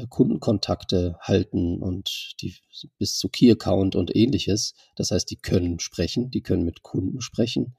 [0.08, 2.54] Kundenkontakte halten und die
[2.98, 4.74] bis zu Key Account und ähnliches.
[4.96, 7.74] Das heißt, die können sprechen, die können mit Kunden sprechen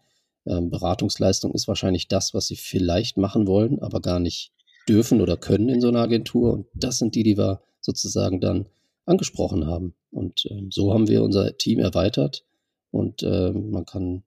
[0.50, 4.52] ähm, Beratungsleistung ist wahrscheinlich das, was sie vielleicht machen wollen, aber gar nicht
[4.88, 6.54] dürfen oder können in so einer Agentur.
[6.54, 8.68] Und das sind die, die wir sozusagen dann
[9.06, 9.94] angesprochen haben.
[10.12, 12.46] Und ähm, so haben wir unser Team erweitert.
[12.92, 14.24] Und äh, man kann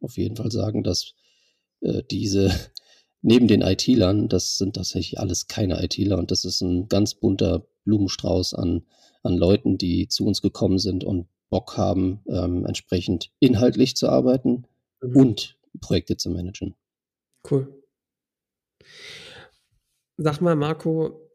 [0.00, 1.14] auf jeden Fall sagen, dass
[1.80, 2.50] äh, diese
[3.22, 7.66] neben den IT-Lern, das sind tatsächlich alles keine ITler und das ist ein ganz bunter
[7.84, 8.82] Blumenstrauß an,
[9.22, 14.64] an Leuten, die zu uns gekommen sind und Bock haben, ähm, entsprechend inhaltlich zu arbeiten
[15.00, 15.16] mhm.
[15.16, 16.74] und Projekte zu managen.
[17.48, 17.82] Cool.
[20.16, 21.26] Sag mal, Marco,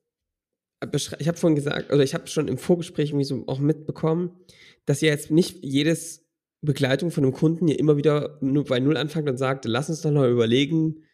[0.93, 4.39] ich habe vorhin gesagt, oder ich habe schon im Vorgespräch irgendwie so auch mitbekommen,
[4.85, 6.25] dass ihr jetzt nicht jedes
[6.61, 10.11] Begleitung von einem Kunden hier immer wieder bei Null anfangt und sagt, lass uns doch
[10.11, 11.05] mal überlegen,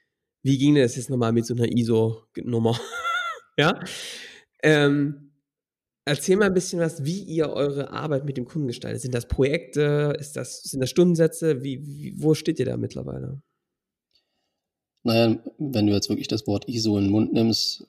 [0.43, 2.79] wie ging das jetzt nochmal mit so einer ISO-Nummer?
[3.57, 3.79] ja.
[4.63, 5.26] Ähm,
[6.07, 9.01] Erzähl mal ein bisschen was, wie ihr eure Arbeit mit dem Kunden gestaltet.
[9.01, 10.15] Sind das Projekte?
[10.17, 11.63] Ist das, sind das Stundensätze?
[11.63, 13.41] Wie, wie, wo steht ihr da mittlerweile?
[15.03, 17.85] Naja, wenn du jetzt wirklich das Wort ISO in den Mund nimmst,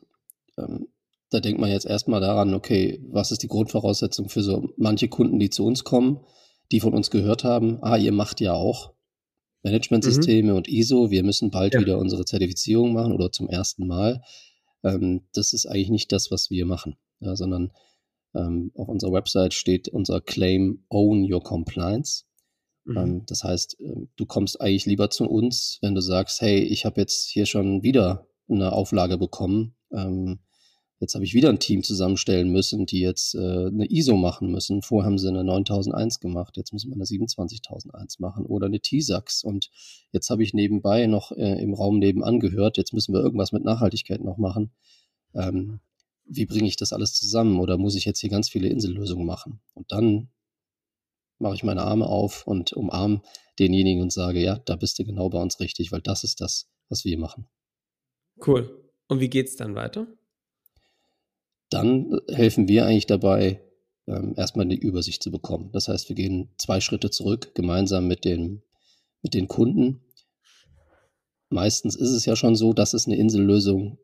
[0.57, 0.89] ähm,
[1.31, 5.39] da denkt man jetzt erstmal daran, okay, was ist die Grundvoraussetzung für so manche Kunden,
[5.39, 6.19] die zu uns kommen,
[6.73, 8.95] die von uns gehört haben, ah, ihr macht ja auch
[9.63, 10.57] Managementsysteme mhm.
[10.57, 11.81] und ISO, wir müssen bald ja.
[11.81, 14.23] wieder unsere Zertifizierung machen oder zum ersten Mal.
[14.83, 17.71] Ähm, das ist eigentlich nicht das, was wir machen, ja, sondern
[18.35, 22.25] ähm, auf unserer Website steht unser Claim Own Your Compliance.
[22.85, 22.97] Mhm.
[22.97, 26.85] Ähm, das heißt, ähm, du kommst eigentlich lieber zu uns, wenn du sagst, hey, ich
[26.85, 29.75] habe jetzt hier schon wieder eine Auflage bekommen.
[29.93, 30.41] Ähm,
[31.01, 34.83] jetzt habe ich wieder ein Team zusammenstellen müssen, die jetzt äh, eine ISO machen müssen.
[34.83, 39.45] Vorher haben sie eine 9001 gemacht, jetzt müssen wir eine 27001 machen oder eine TISAX.
[39.45, 39.71] Und
[40.13, 43.65] jetzt habe ich nebenbei noch äh, im Raum nebenan gehört, jetzt müssen wir irgendwas mit
[43.65, 44.73] Nachhaltigkeit noch machen.
[45.35, 45.81] Ähm,
[46.29, 49.61] wie bringe ich das alles zusammen oder muss ich jetzt hier ganz viele Insellösungen machen?
[49.75, 50.31] Und dann
[51.39, 53.23] mache ich meine Arme auf und umarme
[53.59, 56.69] denjenigen und sage, ja, da bist du genau bei uns richtig, weil das ist das,
[56.89, 57.49] was wir machen.
[58.47, 58.91] Cool.
[59.09, 60.07] Und wie geht es dann weiter?
[61.71, 63.63] Dann helfen wir eigentlich dabei,
[64.07, 65.71] ähm, erstmal die Übersicht zu bekommen.
[65.73, 68.63] Das heißt, wir gehen zwei Schritte zurück, gemeinsam mit den,
[69.23, 70.03] mit den Kunden.
[71.51, 73.99] Meistens ist es ja schon so, dass es eine Insellösung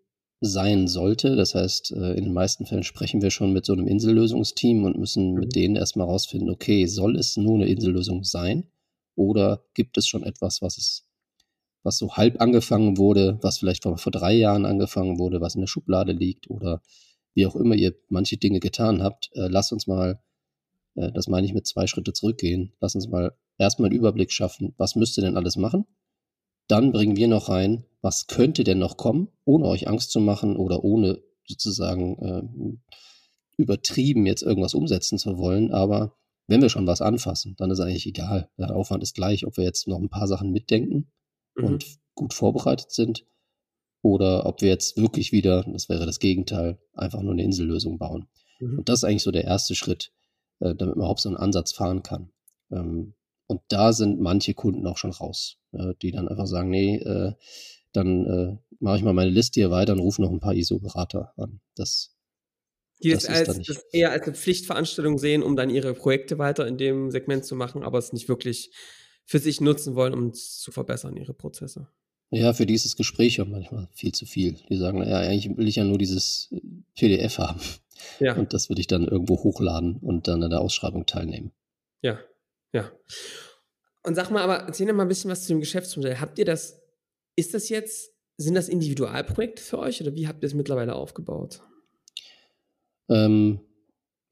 [0.45, 1.37] sein sollte.
[1.37, 4.99] Das heißt, äh, in den meisten Fällen sprechen wir schon mit so einem Insellösungsteam und
[4.99, 5.51] müssen mit mhm.
[5.51, 8.67] denen erstmal rausfinden, okay, soll es nur eine Insellösung sein
[9.17, 11.07] oder gibt es schon etwas, was es,
[11.83, 15.61] was so halb angefangen wurde, was vielleicht vor, vor drei Jahren angefangen wurde, was in
[15.61, 16.83] der Schublade liegt oder
[17.35, 20.21] wie auch immer ihr manche Dinge getan habt, äh, lasst uns mal,
[20.95, 24.75] äh, das meine ich mit zwei Schritte zurückgehen, lasst uns mal erstmal einen Überblick schaffen,
[24.77, 25.87] was müsst ihr denn alles machen?
[26.69, 30.57] Dann bringen wir noch rein, was könnte denn noch kommen, ohne euch Angst zu machen
[30.57, 35.73] oder ohne sozusagen äh, übertrieben jetzt irgendwas umsetzen zu wollen.
[35.73, 38.51] Aber wenn wir schon was anfassen, dann ist eigentlich egal.
[38.59, 41.11] Der Aufwand ist gleich, ob wir jetzt noch ein paar Sachen mitdenken
[41.57, 41.65] mhm.
[41.65, 43.27] und gut vorbereitet sind
[44.03, 48.29] oder ob wir jetzt wirklich wieder, das wäre das Gegenteil, einfach nur eine Insellösung bauen.
[48.61, 48.79] Mhm.
[48.81, 50.13] Und das ist eigentlich so der erste Schritt,
[50.61, 52.31] äh, damit man überhaupt so einen Ansatz fahren kann.
[52.71, 53.15] Ähm,
[53.47, 57.33] und da sind manche Kunden auch schon raus, äh, die dann einfach sagen, nee, äh,
[57.93, 61.33] dann äh, mache ich mal meine Liste hier weiter und rufe noch ein paar ISO-Berater
[61.37, 61.61] an.
[61.75, 62.17] Das,
[63.03, 66.67] die das, das als, das eher als eine Pflichtveranstaltung sehen, um dann ihre Projekte weiter
[66.67, 68.73] in dem Segment zu machen, aber es nicht wirklich
[69.25, 71.89] für sich nutzen wollen, um es zu verbessern, ihre Prozesse.
[72.31, 74.59] Ja, für dieses Gespräch ja manchmal viel zu viel.
[74.69, 76.53] Die sagen, ja, eigentlich will ich ja nur dieses
[76.97, 77.61] PDF haben.
[78.19, 78.35] Ja.
[78.35, 81.53] Und das würde ich dann irgendwo hochladen und dann an der Ausschreibung teilnehmen.
[82.03, 82.19] Ja,
[82.73, 82.91] ja.
[84.05, 86.21] Und sag mal, aber erzähl mal ein bisschen was zu dem Geschäftsmodell.
[86.21, 86.83] Habt ihr das,
[87.37, 91.63] ist das jetzt, sind das Individualprojekte für euch oder wie habt ihr es mittlerweile aufgebaut?
[93.09, 93.61] Ähm,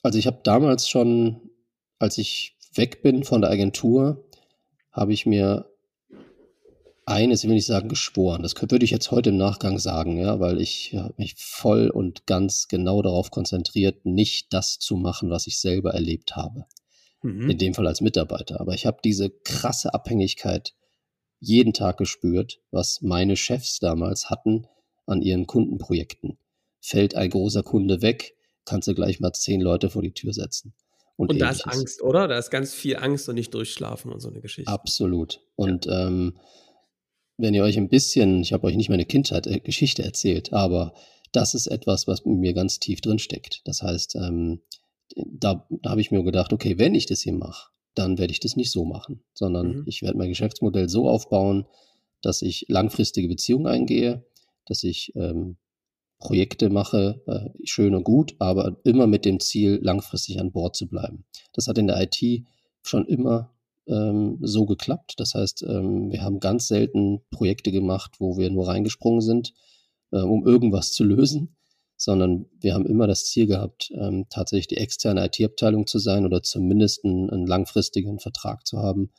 [0.02, 1.50] also ich habe damals schon,
[1.98, 4.28] als ich weg bin von der Agentur,
[4.90, 5.70] habe ich mir
[7.06, 10.38] eines, ich will nicht sagen geschworen, das würde ich jetzt heute im Nachgang sagen, ja,
[10.38, 15.46] weil ich habe mich voll und ganz genau darauf konzentriert, nicht das zu machen, was
[15.46, 16.66] ich selber erlebt habe
[17.22, 17.50] mhm.
[17.50, 18.60] in dem Fall als Mitarbeiter.
[18.60, 20.74] Aber ich habe diese krasse Abhängigkeit
[21.40, 24.66] jeden Tag gespürt, was meine Chefs damals hatten
[25.06, 26.38] an ihren Kundenprojekten.
[26.80, 30.74] Fällt ein großer Kunde weg, kannst du gleich mal zehn Leute vor die Tür setzen.
[31.16, 32.26] Und, und da ist Angst, oder?
[32.26, 34.70] Da ist ganz viel Angst und nicht durchschlafen und so eine Geschichte.
[34.70, 35.40] Absolut.
[35.56, 36.06] Und ja.
[36.06, 36.38] ähm,
[37.36, 40.94] wenn ihr euch ein bisschen, ich habe euch nicht meine Kindheit, äh, Geschichte erzählt, aber
[41.32, 43.62] das ist etwas, was mir ganz tief drin steckt.
[43.64, 44.62] Das heißt, ähm,
[45.16, 48.40] da, da habe ich mir gedacht, okay, wenn ich das hier mache, dann werde ich
[48.40, 49.84] das nicht so machen, sondern mhm.
[49.86, 51.66] ich werde mein Geschäftsmodell so aufbauen,
[52.20, 54.24] dass ich langfristige Beziehungen eingehe,
[54.66, 55.56] dass ich ähm,
[56.18, 60.88] Projekte mache, äh, schön und gut, aber immer mit dem Ziel, langfristig an Bord zu
[60.88, 61.24] bleiben.
[61.52, 62.44] Das hat in der IT
[62.82, 63.50] schon immer
[63.88, 65.14] ähm, so geklappt.
[65.16, 69.52] Das heißt, ähm, wir haben ganz selten Projekte gemacht, wo wir nur reingesprungen sind,
[70.12, 71.56] äh, um irgendwas zu lösen,
[72.02, 76.42] sondern wir haben immer das Ziel gehabt, ähm, tatsächlich die externe IT-Abteilung zu sein oder
[76.42, 79.12] zumindest einen, einen langfristigen Vertrag zu haben,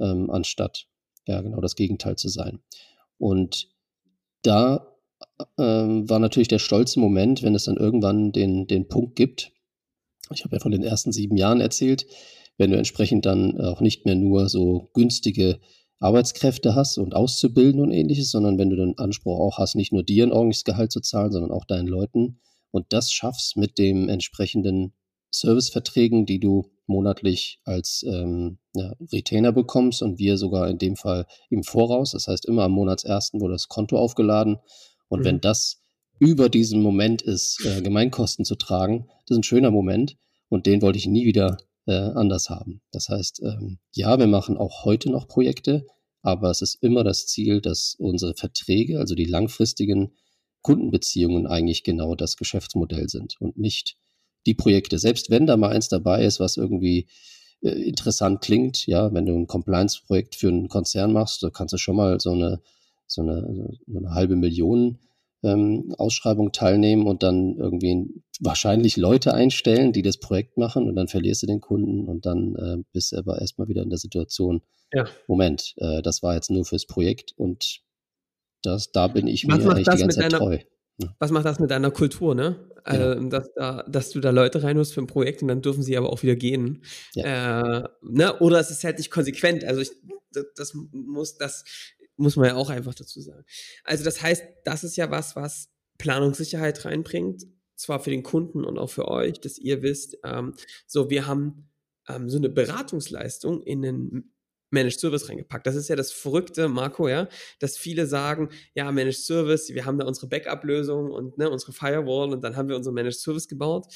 [0.00, 0.86] ähm, anstatt
[1.26, 2.60] ja genau das Gegenteil zu sein.
[3.18, 3.68] Und
[4.40, 4.96] da
[5.58, 9.52] ähm, war natürlich der stolze Moment, wenn es dann irgendwann den, den Punkt gibt.
[10.32, 12.06] Ich habe ja von den ersten sieben Jahren erzählt,
[12.56, 15.60] wenn du entsprechend dann auch nicht mehr nur so günstige
[16.02, 20.02] Arbeitskräfte hast und auszubilden und ähnliches, sondern wenn du den Anspruch auch hast, nicht nur
[20.02, 22.40] dir ein ordentliches Gehalt zu zahlen, sondern auch deinen Leuten
[22.72, 24.94] und das schaffst mit dem entsprechenden
[25.30, 31.26] Serviceverträgen, die du monatlich als ähm, ja, Retainer bekommst und wir sogar in dem Fall
[31.48, 34.58] im Voraus, das heißt immer am Monatsersten wurde das Konto aufgeladen
[35.08, 35.24] und mhm.
[35.24, 35.80] wenn das
[36.18, 40.16] über diesen Moment ist, äh, Gemeinkosten zu tragen, das ist ein schöner Moment
[40.48, 42.80] und den wollte ich nie wieder äh, anders haben.
[42.90, 45.86] Das heißt, ähm, ja, wir machen auch heute noch Projekte,
[46.22, 50.12] aber es ist immer das Ziel, dass unsere Verträge, also die langfristigen
[50.62, 53.96] Kundenbeziehungen eigentlich genau das Geschäftsmodell sind und nicht
[54.46, 54.98] die Projekte.
[54.98, 57.08] Selbst wenn da mal eins dabei ist, was irgendwie
[57.62, 61.78] äh, interessant klingt, ja, wenn du ein Compliance-Projekt für einen Konzern machst, da kannst du
[61.78, 62.60] schon mal so eine,
[63.06, 64.98] so eine, so eine halbe Million
[65.42, 68.06] ähm, Ausschreibung teilnehmen und dann irgendwie
[68.40, 72.54] wahrscheinlich Leute einstellen, die das Projekt machen und dann verlierst du den Kunden und dann
[72.56, 75.06] äh, bist du aber erstmal wieder in der Situation, ja.
[75.26, 77.80] Moment, äh, das war jetzt nur fürs Projekt und
[78.62, 80.58] das, da bin ich was mir eigentlich die ganze Zeit deiner, treu.
[80.98, 81.14] Ja.
[81.18, 82.68] Was macht das mit deiner Kultur, ne?
[82.86, 83.12] Ja.
[83.12, 85.96] Äh, dass, da, dass du da Leute reinholst für ein Projekt und dann dürfen sie
[85.96, 86.84] aber auch wieder gehen.
[87.14, 87.80] Ja.
[87.80, 88.38] Äh, ne?
[88.40, 89.64] Oder es ist halt nicht konsequent.
[89.64, 89.90] Also ich,
[90.32, 91.64] das, das muss, das
[92.22, 93.44] muss man ja auch einfach dazu sagen.
[93.84, 97.44] Also das heißt, das ist ja was, was Planungssicherheit reinbringt,
[97.76, 100.54] zwar für den Kunden und auch für euch, dass ihr wisst, ähm,
[100.86, 101.68] so wir haben
[102.08, 104.32] ähm, so eine Beratungsleistung in den
[104.70, 105.66] Managed Service reingepackt.
[105.66, 109.98] Das ist ja das Verrückte, Marco, ja, dass viele sagen, ja, Managed Service, wir haben
[109.98, 113.86] da unsere Backup-Lösung und ne, unsere Firewall und dann haben wir unsere Managed Service gebaut.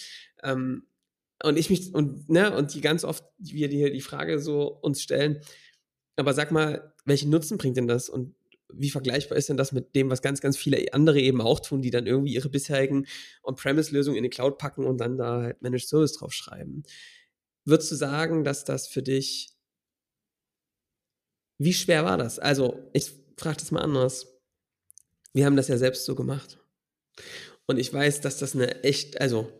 [0.42, 0.86] Ähm,
[1.42, 5.02] und ich mich, und, ne, und die ganz oft, wir die, die Frage so uns
[5.02, 5.40] stellen,
[6.16, 8.34] aber sag mal, welchen Nutzen bringt denn das und
[8.72, 11.82] wie vergleichbar ist denn das mit dem, was ganz, ganz viele andere eben auch tun,
[11.82, 13.06] die dann irgendwie ihre bisherigen
[13.44, 16.84] On-Premise-Lösungen in die Cloud packen und dann da halt Managed Service draufschreiben?
[17.64, 19.54] Würdest du sagen, dass das für dich,
[21.58, 22.38] wie schwer war das?
[22.38, 24.26] Also, ich frage das mal anders.
[25.32, 26.58] Wir haben das ja selbst so gemacht.
[27.66, 29.52] Und ich weiß, dass das eine echt, also,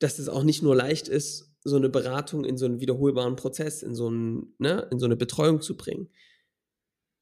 [0.00, 3.82] dass das auch nicht nur leicht ist, so eine Beratung in so einen wiederholbaren Prozess,
[3.82, 6.10] in so, einen, ne, in so eine Betreuung zu bringen.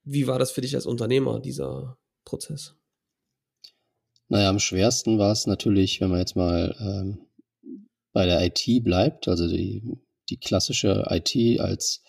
[0.04, 2.74] Wie war das für dich als Unternehmer, dieser Prozess?
[4.28, 7.18] Naja, am schwersten war es natürlich, wenn man jetzt mal ähm,
[8.12, 9.82] bei der IT bleibt, also die,
[10.28, 12.02] die klassische IT als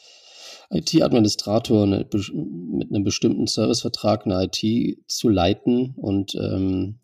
[0.71, 6.99] IT-Administrator mit einem bestimmten Servicevertrag eine IT zu leiten und ähm,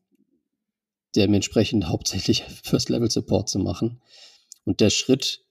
[1.16, 4.02] dementsprechend hauptsächlich First-Level-Support zu machen.
[4.70, 5.44] Und der Schritt,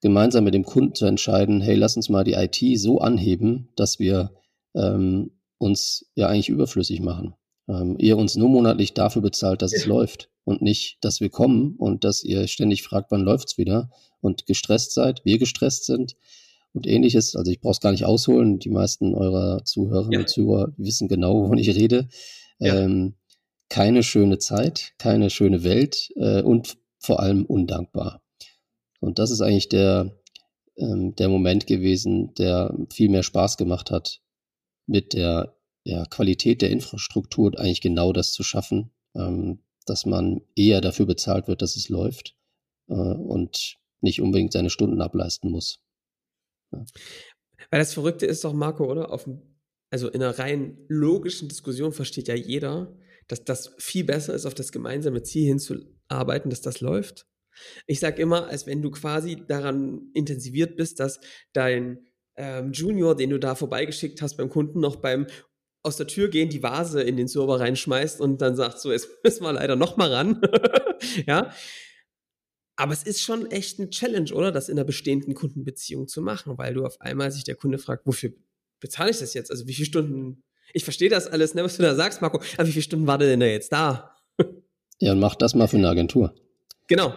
[0.00, 4.00] gemeinsam mit dem Kunden zu entscheiden, hey, lass uns mal die IT so anheben, dass
[4.00, 4.32] wir
[4.74, 7.34] ähm, uns ja eigentlich überflüssig machen.
[7.68, 11.76] Ähm, ihr uns nur monatlich dafür bezahlt, dass es läuft und nicht, dass wir kommen
[11.76, 13.88] und dass ihr ständig fragt, wann läuft's wieder
[14.20, 16.16] und gestresst seid, wir gestresst sind
[16.72, 17.36] und ähnliches.
[17.36, 18.58] Also ich brauche es gar nicht ausholen.
[18.58, 20.18] Die meisten eurer Zuhörerinnen ja.
[20.18, 22.08] und Zuhörer wissen genau, wovon ich rede.
[22.58, 22.80] Ja.
[22.80, 23.14] Ähm,
[23.68, 28.22] keine schöne Zeit, keine schöne Welt äh, und vor allem undankbar.
[29.06, 30.18] Und das ist eigentlich der,
[30.76, 34.20] ähm, der Moment gewesen, der viel mehr Spaß gemacht hat,
[34.88, 40.80] mit der ja, Qualität der Infrastruktur eigentlich genau das zu schaffen, ähm, dass man eher
[40.80, 42.36] dafür bezahlt wird, dass es läuft
[42.88, 45.78] äh, und nicht unbedingt seine Stunden ableisten muss.
[46.72, 46.84] Ja.
[47.70, 49.12] Weil das Verrückte ist doch, Marco, oder?
[49.12, 49.30] Auf,
[49.90, 52.92] also in einer rein logischen Diskussion versteht ja jeder,
[53.28, 57.28] dass das viel besser ist, auf das gemeinsame Ziel hinzuarbeiten, dass das läuft.
[57.86, 61.20] Ich sage immer, als wenn du quasi daran intensiviert bist, dass
[61.52, 65.26] dein ähm, Junior, den du da vorbeigeschickt hast beim Kunden, noch beim
[65.82, 69.08] aus der Tür gehen, die Vase in den Server reinschmeißt und dann sagt so, jetzt
[69.24, 70.40] müssen wir leider noch mal ran.
[71.26, 71.52] ja.
[72.74, 74.52] Aber es ist schon echt eine Challenge, oder?
[74.52, 78.06] Das in einer bestehenden Kundenbeziehung zu machen, weil du auf einmal sich der Kunde fragt,
[78.06, 78.32] wofür
[78.80, 79.50] bezahle ich das jetzt?
[79.50, 80.42] Also wie viele Stunden?
[80.74, 82.42] Ich verstehe das alles, ne, was du da sagst, Marco.
[82.58, 84.14] Aber wie viele Stunden war der denn da jetzt da?
[84.98, 86.34] ja, und mach das mal für eine Agentur.
[86.88, 87.14] Genau.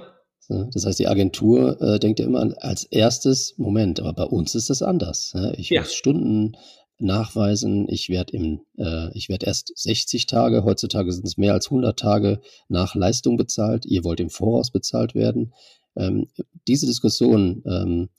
[0.47, 4.56] Das heißt, die Agentur äh, denkt ja immer an, als erstes, Moment, aber bei uns
[4.56, 5.34] ist das anders.
[5.36, 5.54] Ja?
[5.54, 5.82] Ich ja.
[5.82, 6.56] muss Stunden
[6.99, 7.88] nachweisen.
[7.89, 11.97] Ich werde im, äh, ich werde erst 60 Tage, heutzutage sind es mehr als 100
[11.97, 13.86] Tage nach Leistung bezahlt.
[13.86, 15.54] Ihr wollt im Voraus bezahlt werden.
[15.95, 16.28] Ähm,
[16.67, 18.10] diese Diskussion, ähm,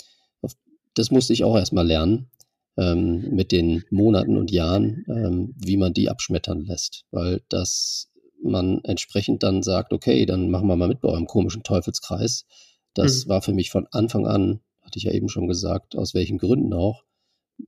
[0.95, 2.31] das musste ich auch erstmal lernen
[2.77, 8.10] ähm, mit den Monaten und Jahren, ähm, wie man die abschmettern lässt, weil das
[8.43, 12.47] man entsprechend dann sagt, okay, dann machen wir mal mit bei eurem komischen Teufelskreis.
[12.95, 13.29] Das mhm.
[13.29, 16.73] war für mich von Anfang an, hatte ich ja eben schon gesagt, aus welchen Gründen
[16.73, 17.05] auch,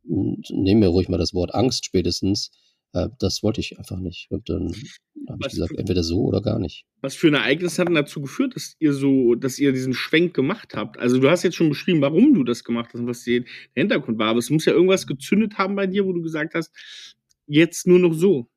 [0.04, 2.50] nehmen wir ruhig mal das Wort Angst spätestens.
[2.92, 4.30] Äh, das wollte ich einfach nicht.
[4.30, 4.72] Und dann
[5.28, 6.84] habe ich gesagt, entweder so oder gar nicht.
[7.00, 10.34] Was für ein Ereignis hat denn dazu geführt, dass ihr so, dass ihr diesen Schwenk
[10.34, 10.98] gemacht habt?
[10.98, 14.18] Also du hast jetzt schon beschrieben, warum du das gemacht hast und was der Hintergrund
[14.18, 16.72] war, aber es muss ja irgendwas gezündet haben bei dir, wo du gesagt hast,
[17.46, 18.48] jetzt nur noch so.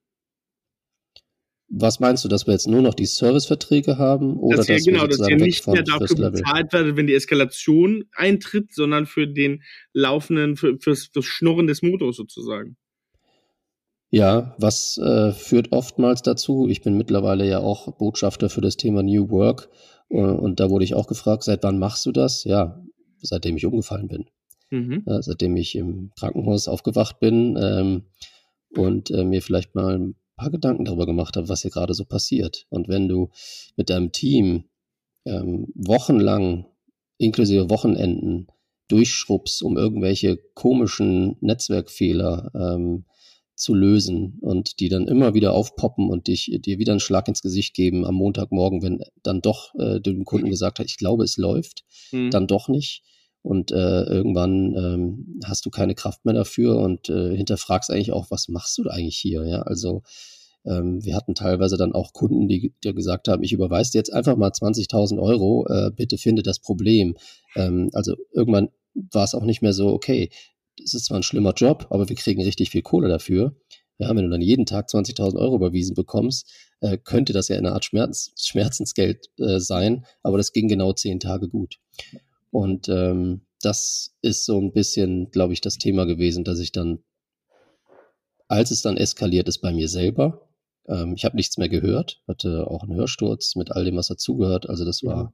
[1.67, 4.85] Was meinst du, dass wir jetzt nur noch die Serviceverträge haben oder das ja, dass
[4.85, 9.27] genau, wir dass ihr nicht mehr dafür bezahlt werdet, wenn die Eskalation eintritt, sondern für
[9.27, 12.77] den laufenden, für, fürs, fürs Schnurren des Motors sozusagen?
[14.11, 16.67] Ja, was äh, führt oftmals dazu?
[16.69, 19.69] Ich bin mittlerweile ja auch Botschafter für das Thema New Work
[20.09, 22.43] äh, und da wurde ich auch gefragt, seit wann machst du das?
[22.43, 22.81] Ja,
[23.21, 24.25] seitdem ich umgefallen bin.
[24.69, 25.03] Mhm.
[25.05, 28.03] Ja, seitdem ich im Krankenhaus aufgewacht bin ähm,
[28.69, 32.65] und äh, mir vielleicht mal paar Gedanken darüber gemacht habe, was hier gerade so passiert.
[32.69, 33.29] Und wenn du
[33.75, 34.65] mit deinem Team
[35.25, 36.65] ähm, wochenlang,
[37.17, 38.47] inklusive Wochenenden,
[38.87, 43.05] durchschrubbst, um irgendwelche komischen Netzwerkfehler ähm,
[43.55, 47.41] zu lösen und die dann immer wieder aufpoppen und dich, dir wieder einen Schlag ins
[47.41, 51.37] Gesicht geben am Montagmorgen, wenn dann doch äh, dem Kunden gesagt hat, ich glaube, es
[51.37, 52.31] läuft, mhm.
[52.31, 53.03] dann doch nicht
[53.45, 58.31] und äh, irgendwann ähm, hast du keine Kraft mehr dafür und äh, hinterfragst eigentlich auch,
[58.31, 59.45] was machst du eigentlich hier?
[59.45, 60.01] Ja, also
[60.65, 64.11] ähm, wir hatten teilweise dann auch Kunden, die, die gesagt haben, ich überweise dir jetzt
[64.11, 67.17] einfach mal 20.000 Euro, äh, bitte finde das Problem.
[67.55, 70.31] Ähm, also irgendwann war es auch nicht mehr so, okay,
[70.81, 73.55] das ist zwar ein schlimmer Job, aber wir kriegen richtig viel Kohle dafür.
[73.99, 77.73] Ja, wenn du dann jeden Tag 20.000 Euro überwiesen bekommst, äh, könnte das ja eine
[77.73, 81.77] Art Schmerz, Schmerzensgeld äh, sein, aber das ging genau zehn Tage gut.
[82.55, 86.99] Und ähm, das ist so ein bisschen, glaube ich, das Thema gewesen, dass ich dann,
[88.47, 90.47] als es dann eskaliert ist bei mir selber,
[90.87, 94.69] ähm, ich habe nichts mehr gehört, hatte auch einen Hörsturz mit all dem, was dazugehört.
[94.69, 95.33] Also das war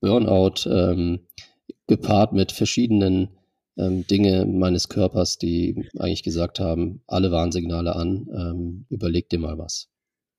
[0.00, 1.28] Burnout ähm,
[1.86, 3.28] gepaart mit verschiedenen
[3.78, 9.56] ähm, Dinge meines Körpers, die eigentlich gesagt haben, alle Warnsignale an, ähm, überleg dir mal
[9.56, 9.88] was.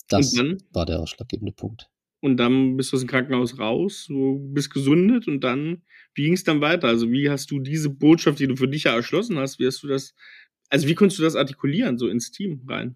[0.10, 0.36] Das
[0.74, 1.90] war der ausschlaggebende Punkt
[2.26, 5.84] und dann bist du aus dem Krankenhaus raus, du bist gesundet und dann,
[6.16, 6.88] wie ging es dann weiter?
[6.88, 9.84] Also wie hast du diese Botschaft, die du für dich ja erschlossen hast, wie hast
[9.84, 10.16] du das,
[10.70, 12.96] also wie konntest du das artikulieren, so ins Team rein?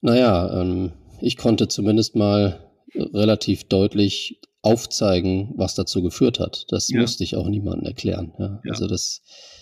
[0.00, 6.66] Naja, ähm, ich konnte zumindest mal relativ deutlich aufzeigen, was dazu geführt hat.
[6.68, 7.00] Das ja.
[7.00, 8.32] musste ich auch niemandem erklären.
[8.38, 8.60] Ja.
[8.64, 8.70] Ja.
[8.70, 9.61] Also das, äh,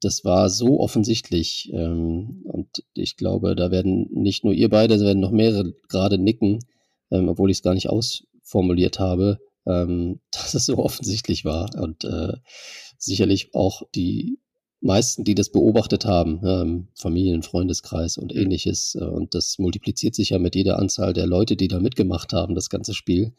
[0.00, 1.70] das war so offensichtlich.
[1.72, 6.18] Ähm, und ich glaube, da werden nicht nur ihr beide, da werden noch mehrere gerade
[6.18, 6.60] nicken,
[7.10, 11.70] ähm, obwohl ich es gar nicht ausformuliert habe, ähm, dass es so offensichtlich war.
[11.76, 12.34] Und äh,
[12.96, 14.38] sicherlich auch die
[14.82, 18.94] meisten, die das beobachtet haben, Familien, Freundeskreis und ähnliches.
[18.94, 22.54] Äh, und das multipliziert sich ja mit jeder Anzahl der Leute, die da mitgemacht haben,
[22.54, 23.34] das ganze Spiel,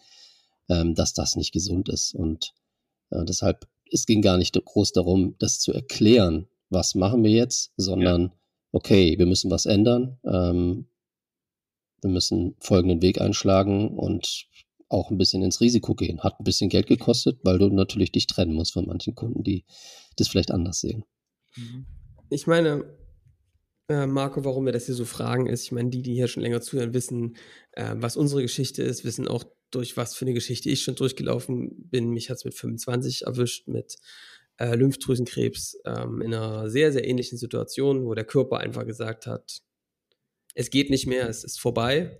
[0.68, 2.14] dass das nicht gesund ist.
[2.16, 2.54] Und
[3.12, 7.74] äh, deshalb, es ging gar nicht groß darum, das zu erklären, was machen wir jetzt,
[7.78, 8.34] sondern ja.
[8.72, 10.18] okay, wir müssen was ändern.
[10.26, 10.88] Ähm,
[12.02, 14.48] wir müssen folgenden Weg einschlagen und
[14.90, 16.22] auch ein bisschen ins Risiko gehen.
[16.22, 19.66] Hat ein bisschen Geld gekostet, weil du natürlich dich trennen musst von manchen Kunden, die
[20.18, 21.06] das vielleicht anders sehen.
[21.56, 21.86] Mhm.
[22.30, 22.86] Ich meine,
[23.88, 26.44] äh, Marco, warum wir das hier so fragen, ist, ich meine, die, die hier schon
[26.44, 27.36] länger zuhören, wissen,
[27.74, 31.90] äh, was unsere Geschichte ist, wissen auch, durch was für eine Geschichte ich schon durchgelaufen
[31.90, 32.10] bin.
[32.12, 33.98] Mich hat es mit 25 erwischt, mit
[34.58, 39.62] äh, Lymphdrüsenkrebs, ähm, in einer sehr, sehr ähnlichen Situation, wo der Körper einfach gesagt hat,
[40.54, 42.18] es geht nicht mehr, es ist vorbei.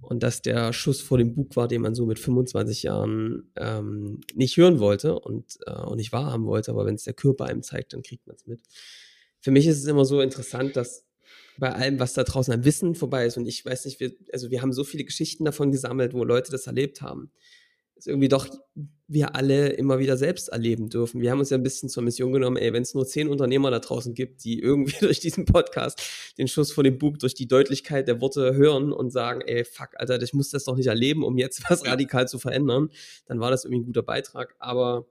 [0.00, 4.20] Und dass der Schuss vor dem Bug war, den man so mit 25 Jahren ähm,
[4.34, 7.62] nicht hören wollte und, äh, und nicht wahrhaben wollte, aber wenn es der Körper einem
[7.62, 8.60] zeigt, dann kriegt man es mit.
[9.40, 11.06] Für mich ist es immer so interessant, dass
[11.58, 14.50] bei allem, was da draußen an Wissen vorbei ist, und ich weiß nicht, wir, also
[14.50, 17.32] wir haben so viele Geschichten davon gesammelt, wo Leute das erlebt haben
[18.02, 18.48] es irgendwie doch
[19.06, 21.20] wir alle immer wieder selbst erleben dürfen.
[21.20, 23.70] Wir haben uns ja ein bisschen zur Mission genommen, ey, wenn es nur zehn Unternehmer
[23.70, 26.02] da draußen gibt, die irgendwie durch diesen Podcast
[26.38, 29.90] den Schuss vor dem Bug durch die Deutlichkeit der Worte hören und sagen, ey, fuck,
[29.96, 32.90] Alter, ich muss das doch nicht erleben, um jetzt was radikal zu verändern,
[33.26, 34.54] dann war das irgendwie ein guter Beitrag.
[34.58, 35.06] Aber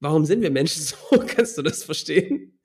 [0.00, 0.96] warum sind wir Menschen so?
[1.26, 2.58] Kannst du das verstehen?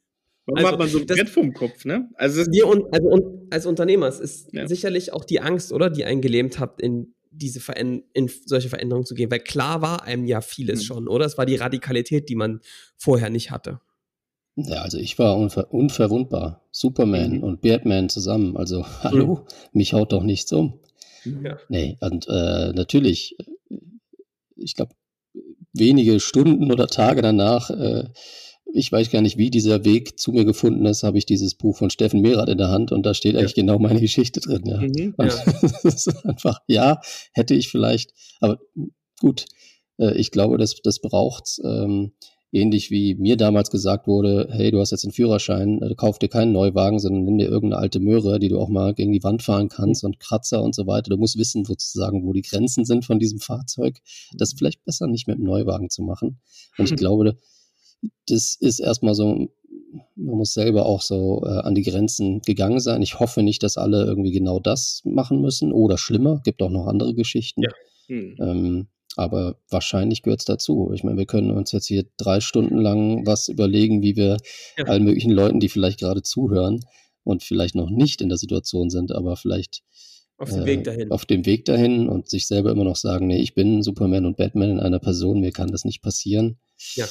[0.48, 2.10] Warum also, hat man so ein Brett vom Kopf, ne?
[2.16, 4.66] Also, wir und, also und, als Unternehmer, es ist ja.
[4.68, 9.06] sicherlich auch die Angst, oder, die einen gelähmt hat, in diese Veränd in solche Veränderungen
[9.06, 9.30] zu gehen?
[9.30, 10.86] Weil klar war einem ja vieles mhm.
[10.86, 11.26] schon, oder?
[11.26, 12.62] Es war die Radikalität, die man
[12.96, 13.82] vorher nicht hatte.
[14.56, 16.64] Ja, also ich war unver unverwundbar.
[16.72, 17.44] Superman mhm.
[17.44, 18.58] und Batman zusammen.
[18.58, 19.42] Also, hallo, mhm.
[19.74, 20.80] mich haut doch nichts um.
[21.44, 21.58] Ja.
[21.68, 23.38] Nee, und äh, natürlich,
[24.56, 24.94] ich glaube,
[25.74, 28.06] wenige Stunden oder Tage danach äh,
[28.74, 31.78] ich weiß gar nicht, wie dieser Weg zu mir gefunden ist, habe ich dieses Buch
[31.78, 33.40] von Steffen Mehrath in der Hand und da steht ja.
[33.40, 34.64] eigentlich genau meine Geschichte drin.
[34.66, 34.78] Ja.
[34.78, 35.26] Mhm, ja.
[35.84, 37.00] das ist einfach, ja,
[37.34, 38.60] hätte ich vielleicht, aber
[39.20, 39.46] gut,
[39.98, 41.62] äh, ich glaube, das, das braucht's.
[41.64, 42.14] Ähm,
[42.52, 46.30] ähnlich wie mir damals gesagt wurde, hey, du hast jetzt einen Führerschein, äh, kauf dir
[46.30, 49.44] keinen Neuwagen, sondern nimm dir irgendeine alte Möhre, die du auch mal gegen die Wand
[49.44, 51.10] fahren kannst und Kratzer und so weiter.
[51.10, 54.00] Du musst wissen sozusagen, wo die Grenzen sind von diesem Fahrzeug.
[54.34, 56.40] Das ist vielleicht besser nicht mit einem Neuwagen zu machen.
[56.78, 57.38] Und ich glaube,
[58.28, 59.50] das ist erstmal so,
[60.16, 63.02] man muss selber auch so äh, an die Grenzen gegangen sein.
[63.02, 66.42] Ich hoffe nicht, dass alle irgendwie genau das machen müssen oder schlimmer.
[66.44, 67.64] Gibt auch noch andere Geschichten.
[67.64, 67.70] Ja.
[68.08, 68.36] Hm.
[68.40, 70.92] Ähm, aber wahrscheinlich gehört es dazu.
[70.94, 74.38] Ich meine, wir können uns jetzt hier drei Stunden lang was überlegen, wie wir
[74.78, 74.86] ja.
[74.86, 76.82] allen möglichen Leuten, die vielleicht gerade zuhören
[77.24, 79.82] und vielleicht noch nicht in der Situation sind, aber vielleicht
[80.38, 81.12] auf dem äh, Weg dahin.
[81.12, 84.38] Auf dem Weg dahin und sich selber immer noch sagen, nee, ich bin Superman und
[84.38, 86.60] Batman in einer Person, mir kann das nicht passieren.
[86.94, 87.08] Ja.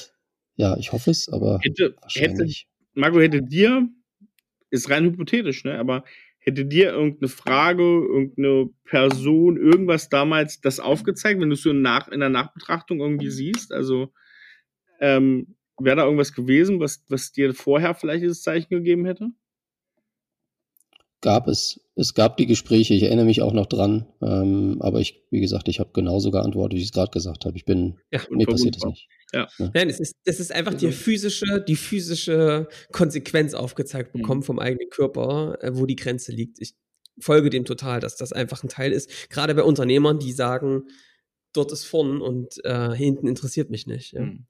[0.57, 2.67] Ja, ich hoffe es, aber hätte, wahrscheinlich.
[2.69, 3.89] Hätte, Marco, hätte dir,
[4.71, 6.05] ist rein hypothetisch, ne, aber
[6.39, 12.09] hätte dir irgendeine Frage, irgendeine Person, irgendwas damals das aufgezeigt, wenn du es so nach,
[12.09, 13.73] in der Nachbetrachtung irgendwie siehst?
[13.73, 14.13] Also,
[15.01, 19.29] ähm, wäre da irgendwas gewesen, was, was dir vorher vielleicht dieses Zeichen gegeben hätte?
[21.21, 21.81] Gab es.
[21.99, 25.67] Es gab die Gespräche, ich erinnere mich auch noch dran, ähm, aber ich, wie gesagt,
[25.69, 27.57] ich habe genauso geantwortet, wie ich es gerade gesagt habe.
[27.57, 29.09] Ich bin, ja, mir passiert es nicht.
[29.33, 29.49] Ja.
[29.59, 29.71] ja.
[29.73, 34.21] Nein, es ist, es ist einfach die also physische, die physische Konsequenz aufgezeigt mhm.
[34.21, 34.45] bekommen mhm.
[34.45, 36.61] vom eigenen Körper, äh, wo die Grenze liegt.
[36.61, 36.75] Ich
[37.19, 39.31] folge dem total, dass das einfach ein Teil ist.
[39.31, 40.85] Gerade bei Unternehmern, die sagen,
[41.55, 44.13] dort ist vorn und äh, hinten interessiert mich nicht.
[44.13, 44.21] Ja.
[44.21, 44.47] Mhm.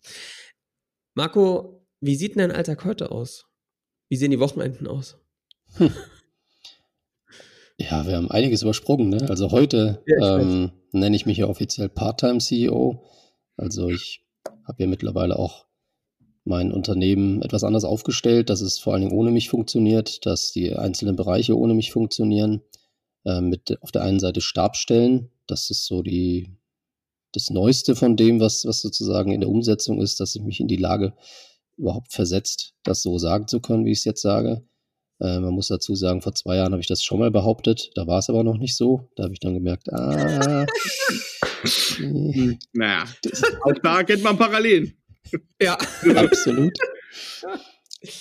[1.14, 3.46] Marco, wie sieht denn dein Alltag heute aus?
[4.08, 5.18] Wie sehen die Wochenenden aus?
[5.76, 5.92] Hm.
[7.78, 9.10] Ja, wir haben einiges übersprungen.
[9.10, 9.26] Ne?
[9.28, 13.02] Also heute ja, ähm, nenne ich mich ja offiziell Part-Time-CEO.
[13.56, 14.24] Also ich
[14.64, 15.66] habe ja mittlerweile auch
[16.44, 20.74] mein Unternehmen etwas anders aufgestellt, dass es vor allen Dingen ohne mich funktioniert, dass die
[20.74, 22.62] einzelnen Bereiche ohne mich funktionieren.
[23.24, 26.56] Äh, mit auf der einen Seite Stabstellen, das ist so die
[27.32, 30.68] das Neueste von dem, was, was sozusagen in der Umsetzung ist, dass ich mich in
[30.68, 31.12] die Lage
[31.76, 34.64] überhaupt versetzt, das so sagen zu können, wie ich es jetzt sage.
[35.20, 37.90] Äh, man muss dazu sagen, vor zwei Jahren habe ich das schon mal behauptet.
[37.94, 39.08] Da war es aber noch nicht so.
[39.16, 40.66] Da habe ich dann gemerkt, ah.
[41.96, 43.04] hm, naja,
[43.62, 44.94] auch da kennt man Parallelen.
[45.60, 45.76] Ja.
[46.14, 46.78] Absolut.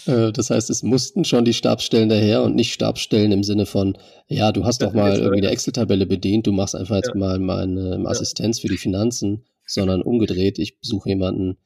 [0.06, 3.98] Äh, das heißt, es mussten schon die Stabsstellen daher und nicht Stabsstellen im Sinne von,
[4.28, 7.16] ja, du hast doch mal irgendwie eine Excel-Tabelle bedient, du machst einfach jetzt ja.
[7.16, 11.58] mal meine Assistenz für die Finanzen, sondern umgedreht, ich besuche jemanden,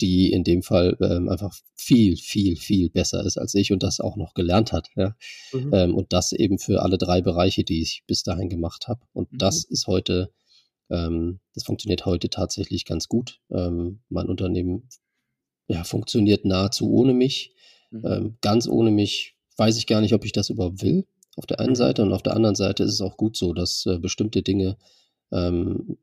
[0.00, 4.00] die in dem Fall ähm, einfach viel, viel, viel besser ist als ich und das
[4.00, 4.88] auch noch gelernt hat.
[4.96, 5.14] Ja?
[5.52, 5.70] Mhm.
[5.72, 9.00] Ähm, und das eben für alle drei Bereiche, die ich bis dahin gemacht habe.
[9.12, 9.38] Und mhm.
[9.38, 10.32] das ist heute,
[10.90, 13.40] ähm, das funktioniert heute tatsächlich ganz gut.
[13.50, 14.88] Ähm, mein Unternehmen
[15.68, 17.54] ja, funktioniert nahezu ohne mich.
[17.90, 18.06] Mhm.
[18.06, 21.06] Ähm, ganz ohne mich weiß ich gar nicht, ob ich das überhaupt will.
[21.36, 21.76] Auf der einen mhm.
[21.76, 24.76] Seite und auf der anderen Seite ist es auch gut so, dass äh, bestimmte Dinge
[25.32, 25.98] ähm,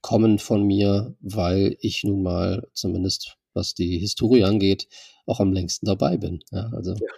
[0.00, 4.88] kommen von mir, weil ich nun mal zumindest was die Historie angeht,
[5.26, 6.42] auch am längsten dabei bin.
[6.50, 6.94] Ja, also.
[6.94, 7.12] Ja.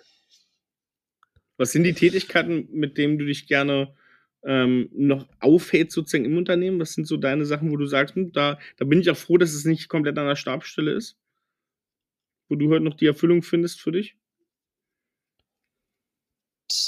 [1.59, 3.95] Was sind die Tätigkeiten, mit denen du dich gerne
[4.45, 6.80] ähm, noch aufhältst sozusagen im Unternehmen?
[6.80, 9.37] Was sind so deine Sachen, wo du sagst, hm, da, da bin ich auch froh,
[9.37, 11.16] dass es nicht komplett an der Stabstelle ist?
[12.49, 14.16] Wo du heute noch die Erfüllung findest für dich?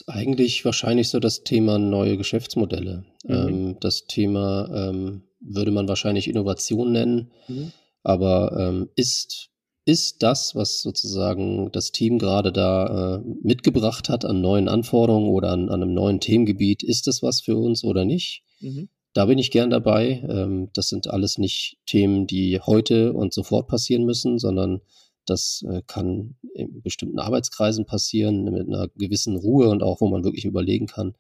[0.07, 3.05] eigentlich wahrscheinlich so das Thema neue Geschäftsmodelle.
[3.25, 3.35] Mhm.
[3.35, 7.73] Ähm, das Thema ähm, würde man wahrscheinlich Innovation nennen, mhm.
[8.03, 9.51] aber ähm, ist,
[9.85, 15.51] ist das, was sozusagen das Team gerade da äh, mitgebracht hat an neuen Anforderungen oder
[15.51, 18.43] an, an, einem neuen Themengebiet, ist das was für uns oder nicht?
[18.61, 18.89] Mhm.
[19.13, 20.25] Da bin ich gern dabei.
[20.29, 24.81] Ähm, das sind alles nicht Themen, die heute und sofort passieren müssen, sondern
[25.27, 30.25] das äh, kann in bestimmten Arbeitskreisen passieren, mit einer gewissen Ruhe und auch, wo man
[30.25, 31.15] wirklich überlegen kann,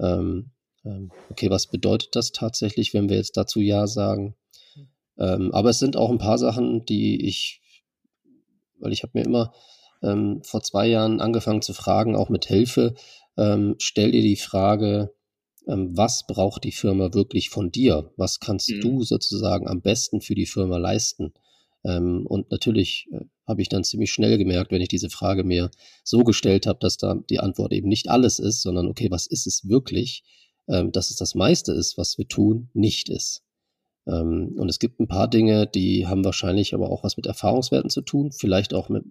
[0.00, 0.50] ähm,
[1.30, 4.34] okay, was bedeutet das tatsächlich, wenn wir jetzt dazu Ja sagen?
[5.18, 7.62] Ähm, aber es sind auch ein paar Sachen, die ich,
[8.78, 9.52] weil ich habe mir immer
[10.02, 12.94] ähm, vor zwei Jahren angefangen zu fragen, auch mit Hilfe,
[13.36, 15.14] ähm, stell dir die Frage,
[15.66, 18.12] ähm, was braucht die Firma wirklich von dir?
[18.16, 18.80] Was kannst mhm.
[18.80, 21.32] du sozusagen am besten für die Firma leisten?
[21.84, 25.70] Ähm, und natürlich äh, habe ich dann ziemlich schnell gemerkt, wenn ich diese Frage mir
[26.04, 29.46] so gestellt habe, dass da die Antwort eben nicht alles ist, sondern okay, was ist
[29.46, 30.24] es wirklich?
[30.68, 33.42] Ähm, dass es das meiste ist, was wir tun, nicht ist.
[34.06, 37.90] Ähm, und es gibt ein paar Dinge, die haben wahrscheinlich aber auch was mit Erfahrungswerten
[37.90, 39.04] zu tun, vielleicht auch mit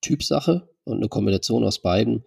[0.00, 2.24] Typsache und eine Kombination aus beiden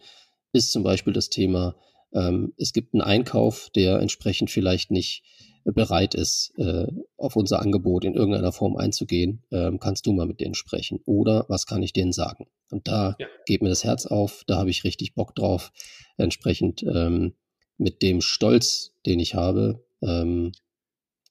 [0.54, 1.76] ist zum Beispiel das Thema,
[2.14, 5.24] ähm, es gibt einen Einkauf, der entsprechend vielleicht nicht
[5.64, 6.88] bereit ist, äh,
[7.18, 11.00] auf unser Angebot in irgendeiner Form einzugehen, ähm, kannst du mal mit denen sprechen.
[11.06, 12.48] Oder was kann ich denen sagen?
[12.72, 13.28] Und da ja.
[13.46, 15.72] geht mir das Herz auf, da habe ich richtig Bock drauf.
[16.18, 17.36] Entsprechend ähm,
[17.82, 20.52] mit dem Stolz, den ich habe, ähm,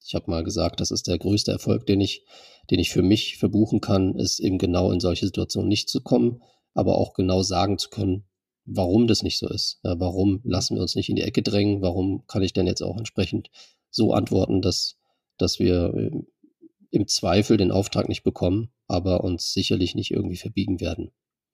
[0.05, 2.25] ich habe mal gesagt, das ist der größte Erfolg, den ich,
[2.71, 6.43] den ich für mich verbuchen kann, ist eben genau in solche Situationen nicht zu kommen,
[6.75, 8.25] aber auch genau sagen zu können,
[8.65, 9.79] warum das nicht so ist.
[9.85, 11.83] Ja, warum lassen wir uns nicht in die Ecke drängen?
[11.83, 13.51] Warum kann ich denn jetzt auch entsprechend
[13.91, 14.97] so antworten, dass,
[15.39, 16.27] dass wir ähm,
[16.91, 21.13] im Zweifel den Auftrag nicht bekommen, aber uns sicherlich nicht irgendwie verbiegen werden.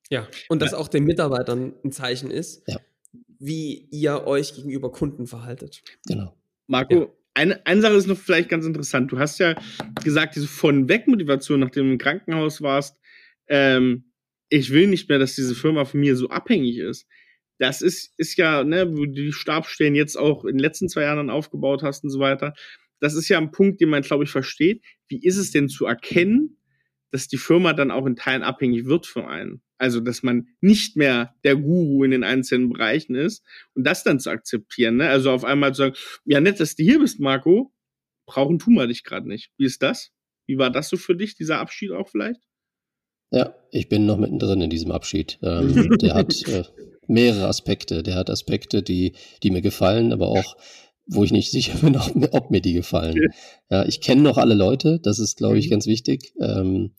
[0.08, 2.78] Ja, und das auch den Mitarbeitern ein Zeichen ist, ja.
[3.38, 5.82] Wie ihr euch gegenüber Kunden verhaltet.
[6.06, 6.36] Genau.
[6.66, 7.06] Marco, ja.
[7.34, 9.12] eine, eine Sache ist noch vielleicht ganz interessant.
[9.12, 9.54] Du hast ja
[10.02, 12.98] gesagt, diese Von-Weg-Motivation, nachdem du im Krankenhaus warst,
[13.48, 14.10] ähm,
[14.48, 17.06] ich will nicht mehr, dass diese Firma von mir so abhängig ist
[17.58, 21.02] das ist, ist ja, ne, wo du die Stabstellen jetzt auch in den letzten zwei
[21.02, 22.54] Jahren aufgebaut hast und so weiter.
[23.00, 24.82] Das ist ja ein Punkt, den man, glaube ich, versteht.
[25.08, 26.55] Wie ist es denn zu erkennen,
[27.10, 29.60] dass die Firma dann auch in Teilen abhängig wird von einem?
[29.78, 33.44] Also, dass man nicht mehr der Guru in den einzelnen Bereichen ist
[33.74, 34.96] und das dann zu akzeptieren.
[34.96, 35.08] Ne?
[35.08, 37.72] Also auf einmal zu sagen, ja, nett, dass du hier bist, Marco.
[38.26, 39.52] Brauchen tun wir dich gerade nicht.
[39.56, 40.10] Wie ist das?
[40.46, 42.40] Wie war das so für dich, dieser Abschied auch vielleicht?
[43.30, 45.38] Ja, ich bin noch mittendrin in diesem Abschied.
[45.42, 46.64] Ähm, der hat äh,
[47.06, 48.02] mehrere Aspekte.
[48.02, 50.56] Der hat Aspekte, die, die mir gefallen, aber auch,
[51.06, 53.16] wo ich nicht sicher bin, ob, ob mir die gefallen.
[53.70, 55.70] Ja, ich kenne noch alle Leute, das ist, glaube ich, mhm.
[55.70, 56.32] ganz wichtig.
[56.40, 56.94] Ähm,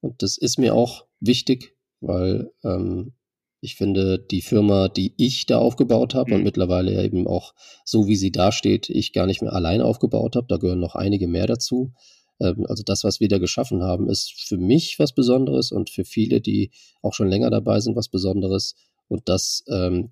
[0.00, 3.12] und das ist mir auch wichtig, weil ähm,
[3.60, 6.36] ich finde, die Firma, die ich da aufgebaut habe mhm.
[6.38, 10.34] und mittlerweile eben auch so, wie sie da steht, ich gar nicht mehr allein aufgebaut
[10.34, 11.92] habe, da gehören noch einige mehr dazu.
[12.40, 16.04] Ähm, also das, was wir da geschaffen haben, ist für mich was Besonderes und für
[16.04, 16.72] viele, die
[17.02, 18.74] auch schon länger dabei sind, was Besonderes.
[19.08, 20.10] Und das ähm,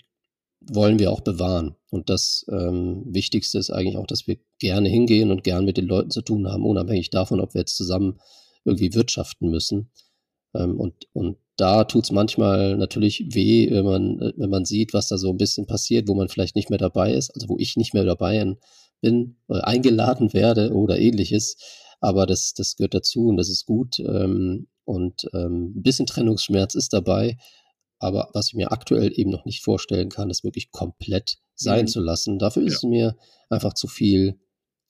[0.61, 1.77] wollen wir auch bewahren.
[1.91, 5.87] Und das ähm, Wichtigste ist eigentlich auch, dass wir gerne hingehen und gern mit den
[5.87, 8.19] Leuten zu tun haben, unabhängig davon, ob wir jetzt zusammen
[8.65, 9.91] irgendwie wirtschaften müssen.
[10.55, 15.09] Ähm, und, und da tut es manchmal natürlich weh, wenn man, wenn man sieht, was
[15.09, 17.77] da so ein bisschen passiert, wo man vielleicht nicht mehr dabei ist, also wo ich
[17.77, 18.57] nicht mehr dabei
[19.01, 21.57] bin, äh, eingeladen werde oder ähnliches.
[22.01, 23.99] Aber das, das gehört dazu und das ist gut.
[23.99, 27.37] Ähm, und ähm, ein bisschen Trennungsschmerz ist dabei.
[28.01, 31.89] Aber was ich mir aktuell eben noch nicht vorstellen kann, ist wirklich komplett sein mhm.
[31.89, 32.39] zu lassen.
[32.39, 32.77] Dafür ist ja.
[32.79, 33.17] es mir
[33.49, 34.41] einfach zu viel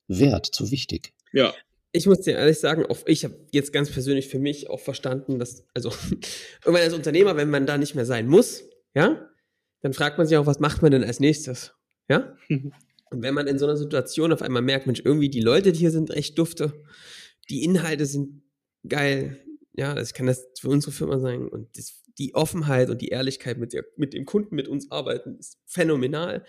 [0.07, 1.13] wert, zu wichtig.
[1.33, 1.53] Ja.
[1.93, 5.39] ich muss dir ehrlich sagen, auch ich habe jetzt ganz persönlich für mich auch verstanden,
[5.39, 5.91] dass, also
[6.65, 9.29] irgendwann als Unternehmer, wenn man da nicht mehr sein muss, ja,
[9.83, 11.73] dann fragt man sich auch, was macht man denn als nächstes?
[12.09, 12.37] Ja?
[13.11, 15.81] Und wenn man in so einer Situation auf einmal merkt, Mensch, irgendwie die Leute die
[15.81, 16.73] hier sind echt dufte,
[17.49, 18.43] die Inhalte sind
[18.89, 19.39] geil,
[19.73, 23.59] ja, das kann das für unsere Firma sein und das, die Offenheit und die Ehrlichkeit
[23.59, 26.45] mit, der, mit dem Kunden, mit uns arbeiten, ist phänomenal.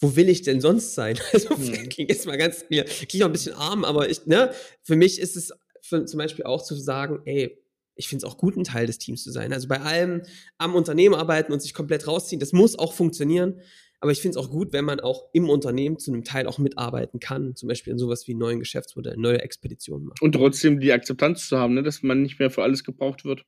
[0.00, 1.18] Wo will ich denn sonst sein?
[1.32, 1.72] Also, mhm.
[1.88, 4.52] klingt jetzt mal ganz, ja, klingt auch ein bisschen arm, aber ich, ne,
[4.82, 5.52] für mich ist es
[5.82, 7.58] für, zum Beispiel auch zu sagen, ey,
[7.94, 9.52] ich finde es auch gut, ein Teil des Teams zu sein.
[9.52, 10.22] Also bei allem
[10.56, 13.60] am Unternehmen arbeiten und sich komplett rausziehen, das muss auch funktionieren.
[14.00, 16.58] Aber ich finde es auch gut, wenn man auch im Unternehmen zu einem Teil auch
[16.58, 20.18] mitarbeiten kann, zum Beispiel in sowas wie neuen Geschäftsmodellen, neue Expeditionen machen.
[20.20, 21.82] Und trotzdem die Akzeptanz zu haben, ne?
[21.82, 23.44] dass man nicht mehr für alles gebraucht wird.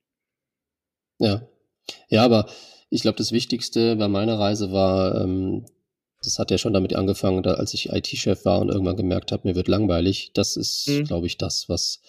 [1.21, 1.43] Ja.
[2.09, 2.47] Ja, aber
[2.91, 5.65] ich glaube, das Wichtigste bei meiner Reise war, ähm,
[6.23, 9.49] das hat ja schon damit angefangen, da, als ich IT-Chef war und irgendwann gemerkt habe,
[9.49, 10.33] mir wird langweilig.
[10.35, 11.05] Das ist, mhm.
[11.05, 12.01] glaube ich, das, was,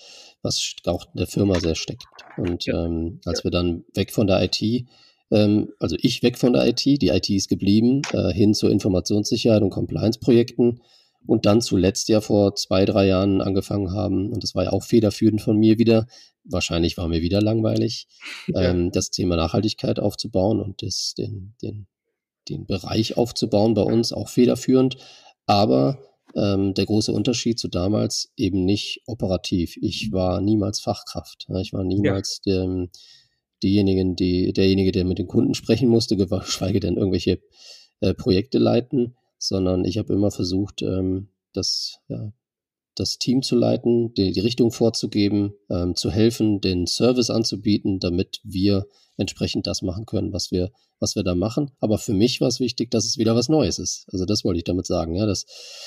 [0.41, 2.03] was auch der Firma sehr steckt.
[2.38, 2.86] Und ja.
[2.86, 3.43] ähm, als ja.
[3.45, 4.88] wir dann weg von der IT
[5.32, 9.64] ähm, also ich weg von der IT, die IT ist geblieben, äh, hin zur Informationssicherheit
[9.64, 10.82] und Compliance-Projekten
[11.26, 14.84] und dann zuletzt ja vor zwei, drei Jahren angefangen haben, und das war ja auch
[14.84, 16.07] federführend von mir wieder,
[16.43, 18.07] wahrscheinlich war mir wieder langweilig,
[18.47, 18.61] ja.
[18.61, 21.87] ähm, das Thema Nachhaltigkeit aufzubauen und das, den, den,
[22.49, 24.97] den Bereich aufzubauen bei uns, auch federführend,
[25.45, 25.99] aber
[26.35, 29.77] ähm, der große Unterschied zu damals eben nicht operativ.
[29.81, 31.47] Ich war niemals Fachkraft.
[31.61, 32.65] Ich war niemals ja.
[32.65, 32.87] der,
[33.63, 37.41] diejenigen, die, derjenige, der mit den Kunden sprechen musste, geschweige denn irgendwelche
[37.99, 42.31] äh, Projekte leiten, sondern ich habe immer versucht, ähm, das, ja,
[42.95, 48.39] das Team zu leiten, die, die Richtung vorzugeben, ähm, zu helfen, den Service anzubieten, damit
[48.43, 48.85] wir
[49.17, 51.71] entsprechend das machen können, was wir, was wir da machen.
[51.79, 54.05] Aber für mich war es wichtig, dass es wieder was Neues ist.
[54.11, 55.15] Also das wollte ich damit sagen.
[55.15, 55.45] Ja, das,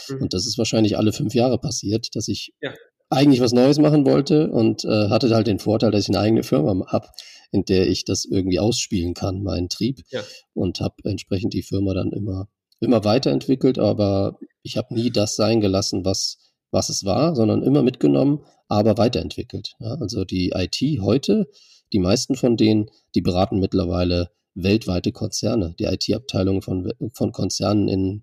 [0.08, 0.22] mhm.
[0.22, 2.72] Und das ist wahrscheinlich alle fünf Jahre passiert, dass ich ja.
[3.10, 6.42] eigentlich was Neues machen wollte und äh, hatte halt den Vorteil, dass ich eine eigene
[6.42, 7.08] Firma habe,
[7.50, 10.02] in der ich das irgendwie ausspielen kann, meinen Trieb.
[10.10, 10.22] Ja.
[10.54, 12.48] Und habe entsprechend die Firma dann immer,
[12.80, 16.38] immer weiterentwickelt, aber ich habe nie das sein gelassen, was,
[16.74, 19.76] was es war, sondern immer mitgenommen, aber weiterentwickelt.
[19.78, 21.48] Ja, also die IT heute,
[21.92, 28.22] die meisten von denen, die beraten mittlerweile weltweite Konzerne, die IT-Abteilungen von, von Konzernen in,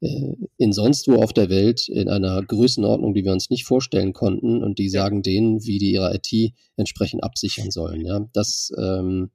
[0.00, 4.14] äh, in sonst wo auf der Welt in einer Größenordnung, die wir uns nicht vorstellen
[4.14, 8.04] konnten und die sagen denen, wie die ihre IT entsprechend absichern sollen.
[8.04, 9.30] Ja, das, ähm,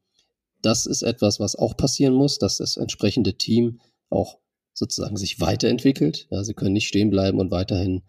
[0.63, 3.79] das ist etwas, was auch passieren muss, dass das entsprechende Team
[4.09, 4.39] auch
[4.73, 6.27] sozusagen sich weiterentwickelt.
[6.31, 8.03] Ja, sie können nicht stehen bleiben und weiterhin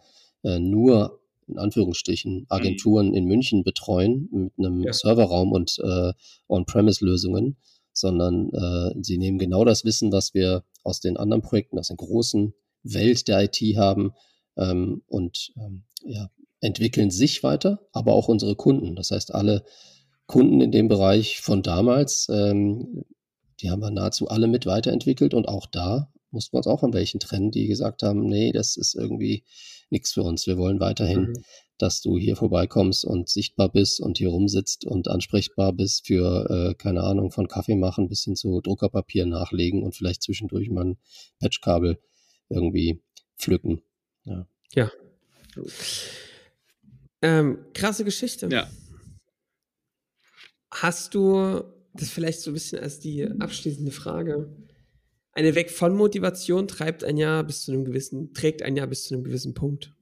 [0.48, 4.92] äh, nur in Anführungsstrichen Agenturen in München betreuen mit einem ja.
[4.92, 6.12] Serverraum und äh,
[6.48, 7.56] On-Premise-Lösungen,
[7.92, 11.96] sondern äh, sie nehmen genau das Wissen, was wir aus den anderen Projekten, aus der
[11.96, 14.12] großen Welt der IT haben
[14.56, 16.30] ähm, und ähm, ja,
[16.60, 18.94] entwickeln sich weiter, aber auch unsere Kunden.
[18.94, 19.64] Das heißt, alle
[20.26, 23.04] Kunden in dem Bereich von damals, ähm,
[23.60, 26.92] die haben wir nahezu alle mit weiterentwickelt und auch da mussten wir uns auch von
[26.92, 29.44] welchen trennen, die gesagt haben, nee, das ist irgendwie
[29.90, 30.46] nichts für uns.
[30.46, 31.34] Wir wollen weiterhin mhm
[31.78, 36.74] dass du hier vorbeikommst und sichtbar bist und hier rumsitzt und ansprechbar bist für, äh,
[36.74, 40.98] keine Ahnung, von Kaffee machen bis hin zu Druckerpapier nachlegen und vielleicht zwischendurch mal ein
[41.38, 41.98] Patchkabel
[42.48, 43.00] irgendwie
[43.36, 43.82] pflücken.
[44.24, 44.46] Ja.
[44.74, 44.90] ja.
[47.22, 48.48] Ähm, krasse Geschichte.
[48.50, 48.68] Ja.
[50.70, 51.62] Hast du,
[51.94, 54.52] das vielleicht so ein bisschen als die abschließende Frage,
[55.38, 59.04] eine Weg von Motivation treibt ein Jahr bis zu einem gewissen, trägt ein Jahr bis
[59.04, 59.94] zu einem gewissen Punkt.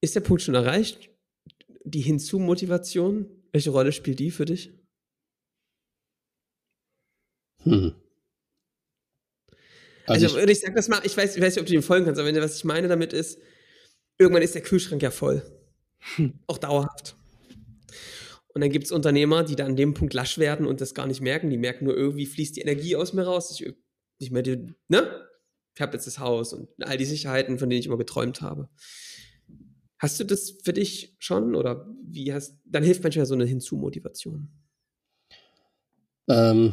[0.00, 1.10] Ist der Punkt schon erreicht?
[1.84, 4.72] Die Hinzu-Motivation, welche Rolle spielt die für dich?
[7.64, 7.96] Hm.
[10.06, 11.82] Also, also ich, ich sag das mal, ich weiß, ich weiß nicht, ob du dem
[11.82, 13.40] folgen kannst, aber was ich meine damit ist,
[14.18, 15.42] irgendwann ist der Kühlschrank ja voll.
[16.14, 16.38] Hm.
[16.46, 17.16] Auch dauerhaft.
[18.54, 21.06] Und dann gibt es Unternehmer, die dann an dem Punkt lasch werden und das gar
[21.06, 21.50] nicht merken.
[21.50, 23.50] Die merken nur, irgendwie fließt die Energie aus mir raus.
[23.58, 23.74] Ich,
[24.18, 24.32] nicht
[24.88, 25.28] ne?
[25.74, 28.68] Ich habe jetzt das Haus und all die Sicherheiten, von denen ich immer geträumt habe.
[29.98, 34.48] Hast du das für dich schon oder wie hast, dann hilft manchmal so eine Hinzu-Motivation?
[36.28, 36.72] Ähm,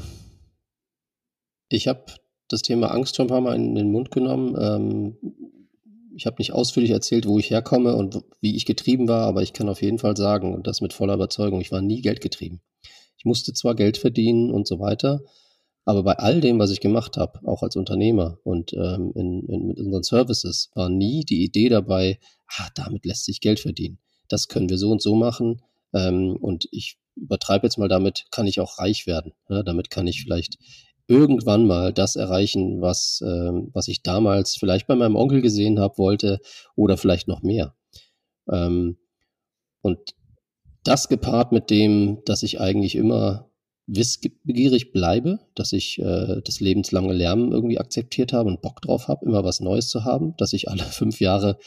[1.69, 2.05] ich habe
[2.49, 4.55] das Thema Angst schon ein paar Mal in den Mund genommen.
[4.59, 5.28] Ähm,
[6.19, 9.53] ich habe nicht ausführlich erzählt, wo ich herkomme und wie ich getrieben war, aber ich
[9.53, 12.59] kann auf jeden Fall sagen, und das mit voller Überzeugung, ich war nie geldgetrieben.
[13.17, 15.21] Ich musste zwar Geld verdienen und so weiter,
[15.85, 19.67] aber bei all dem, was ich gemacht habe, auch als Unternehmer und ähm, in, in,
[19.67, 23.97] mit unseren Services, war nie die Idee dabei, ah, damit lässt sich Geld verdienen.
[24.27, 25.61] Das können wir so und so machen.
[25.93, 29.31] Ähm, und ich übertreibe jetzt mal damit, kann ich auch reich werden.
[29.47, 30.57] Ja, damit kann ich vielleicht
[31.09, 35.97] irgendwann mal das erreichen, was, äh, was ich damals vielleicht bei meinem Onkel gesehen habe,
[35.97, 36.39] wollte
[36.75, 37.75] oder vielleicht noch mehr.
[38.49, 38.97] Ähm,
[39.81, 40.15] und
[40.83, 43.49] das gepaart mit dem, dass ich eigentlich immer
[43.87, 49.25] wissbegierig bleibe, dass ich äh, das lebenslange Lernen irgendwie akzeptiert habe und Bock drauf habe,
[49.25, 51.57] immer was Neues zu haben, dass ich alle fünf Jahre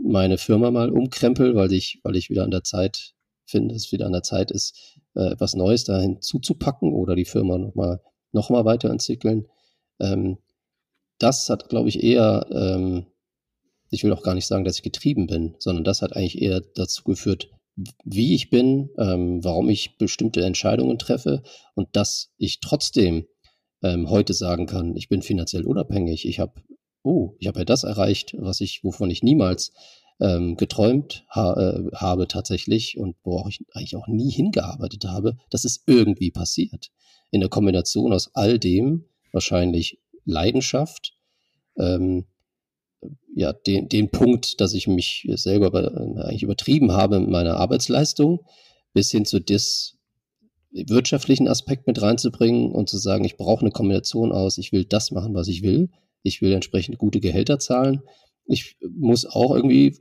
[0.00, 3.14] meine Firma mal umkrempel, weil ich, weil ich wieder an der Zeit
[3.46, 7.24] finde, dass es wieder an der Zeit ist, äh, etwas Neues da hinzuzupacken oder die
[7.24, 8.00] Firma nochmal
[8.32, 9.46] noch mal weiterentwickeln.
[10.00, 10.38] Ähm,
[11.18, 13.06] das hat, glaube ich, eher, ähm,
[13.90, 16.60] ich will auch gar nicht sagen, dass ich getrieben bin, sondern das hat eigentlich eher
[16.74, 17.50] dazu geführt,
[18.04, 21.42] wie ich bin, ähm, warum ich bestimmte Entscheidungen treffe
[21.74, 23.26] und dass ich trotzdem
[23.82, 26.60] ähm, heute sagen kann, ich bin finanziell unabhängig, ich habe,
[27.02, 29.72] oh, ich habe ja das erreicht, was ich, wovon ich niemals
[30.20, 35.64] ähm, geträumt ha äh, habe tatsächlich und worauf ich eigentlich auch nie hingearbeitet habe, das
[35.64, 36.90] ist irgendwie passiert.
[37.30, 41.14] In der Kombination aus all dem wahrscheinlich Leidenschaft,
[41.78, 42.26] ähm,
[43.34, 48.44] ja, den, den Punkt, dass ich mich selber äh, eigentlich übertrieben habe mit meiner Arbeitsleistung,
[48.92, 49.96] bis hin zu des
[50.72, 55.10] wirtschaftlichen Aspekt mit reinzubringen und zu sagen, ich brauche eine Kombination aus, ich will das
[55.10, 55.90] machen, was ich will,
[56.22, 58.02] ich will entsprechend gute Gehälter zahlen,
[58.44, 59.96] ich muss auch irgendwie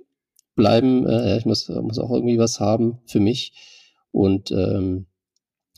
[0.60, 1.08] bleiben.
[1.08, 3.54] Äh, ich muss, muss auch irgendwie was haben für mich.
[4.12, 5.08] Und ähm,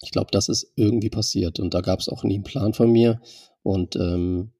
[0.01, 1.59] ich glaube, das ist irgendwie passiert.
[1.59, 3.21] Und da gab es auch nie einen Plan von mir.
[3.63, 4.51] Und ähm,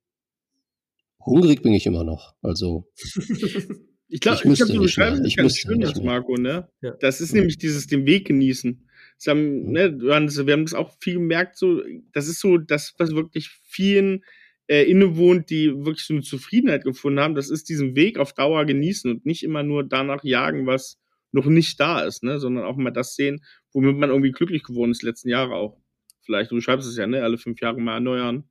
[1.20, 2.36] hungrig bin ich immer noch.
[2.42, 2.88] Also.
[4.08, 6.70] ich glaube, ich, glaub, du beschreibst es ganz schön jetzt, Marco, ne?
[6.82, 6.92] Ja.
[7.00, 7.40] Das ist ja.
[7.40, 8.88] nämlich dieses den Weg genießen.
[9.28, 9.72] Haben, mhm.
[9.72, 11.82] ne, wir haben das auch viel gemerkt, so,
[12.14, 14.24] das ist so das, was wirklich vielen
[14.72, 18.64] äh, innewohnt, die wirklich so eine Zufriedenheit gefunden haben, das ist diesen Weg auf Dauer
[18.64, 20.98] genießen und nicht immer nur danach jagen, was
[21.34, 23.44] noch nicht da ist, ne, sondern auch mal das sehen,
[23.74, 25.78] womit man irgendwie glücklich geworden ist, letzten Jahre auch.
[26.22, 28.46] Vielleicht, du schreibst es ja, ne, alle fünf Jahre mal erneuern,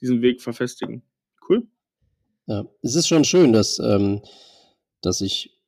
[0.00, 1.02] diesen Weg verfestigen.
[1.46, 1.66] Cool.
[2.46, 4.22] Ja, es ist schon schön, dass, ähm,
[5.02, 5.60] dass ich